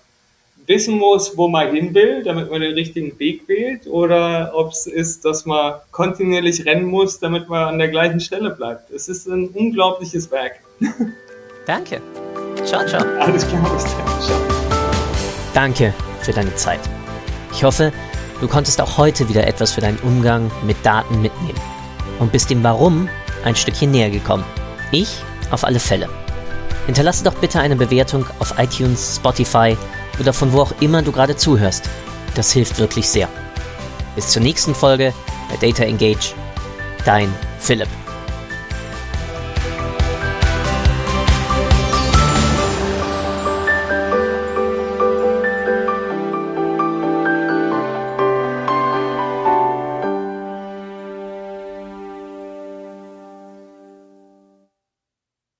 wissen 0.68 0.98
muss, 0.98 1.36
wo 1.36 1.48
man 1.48 1.74
hin 1.74 1.94
will, 1.94 2.22
damit 2.22 2.50
man 2.50 2.60
den 2.60 2.74
richtigen 2.74 3.18
Weg 3.18 3.48
wählt, 3.48 3.86
oder 3.86 4.52
ob 4.54 4.70
es 4.70 4.86
ist, 4.86 5.24
dass 5.24 5.46
man 5.46 5.74
kontinuierlich 5.90 6.64
rennen 6.66 6.84
muss, 6.84 7.18
damit 7.18 7.48
man 7.48 7.68
an 7.68 7.78
der 7.78 7.88
gleichen 7.88 8.20
Stelle 8.20 8.50
bleibt. 8.50 8.90
Es 8.90 9.08
ist 9.08 9.26
ein 9.26 9.48
unglaubliches 9.48 10.30
Werk. 10.30 10.60
Danke. 11.66 12.00
Ciao, 12.64 12.84
ciao. 12.86 13.02
Alles 13.18 13.48
klar, 13.48 13.62
bis 13.74 13.84
dann. 13.84 14.20
Ciao. 14.20 14.38
Danke 15.54 15.94
für 16.20 16.32
deine 16.32 16.54
Zeit. 16.54 16.80
Ich 17.52 17.64
hoffe, 17.64 17.90
du 18.40 18.46
konntest 18.46 18.80
auch 18.80 18.98
heute 18.98 19.28
wieder 19.28 19.46
etwas 19.46 19.72
für 19.72 19.80
deinen 19.80 19.98
Umgang 20.00 20.50
mit 20.66 20.76
Daten 20.84 21.22
mitnehmen 21.22 21.60
und 22.18 22.30
bist 22.30 22.50
dem 22.50 22.62
Warum 22.62 23.08
ein 23.44 23.56
Stückchen 23.56 23.90
näher 23.90 24.10
gekommen. 24.10 24.44
Ich 24.92 25.22
auf 25.50 25.64
alle 25.64 25.80
Fälle. 25.80 26.08
Hinterlasse 26.84 27.24
doch 27.24 27.34
bitte 27.34 27.58
eine 27.60 27.76
Bewertung 27.76 28.26
auf 28.38 28.54
iTunes, 28.58 29.16
Spotify 29.16 29.76
oder 30.20 30.32
von 30.32 30.52
wo 30.52 30.60
auch 30.60 30.72
immer 30.80 31.02
du 31.02 31.12
gerade 31.12 31.36
zuhörst. 31.36 31.88
Das 32.34 32.52
hilft 32.52 32.78
wirklich 32.78 33.08
sehr. 33.08 33.28
Bis 34.14 34.28
zur 34.28 34.42
nächsten 34.42 34.74
Folge 34.74 35.12
bei 35.48 35.56
Data 35.56 35.84
Engage. 35.84 36.34
Dein 37.04 37.32
Philipp. 37.58 37.88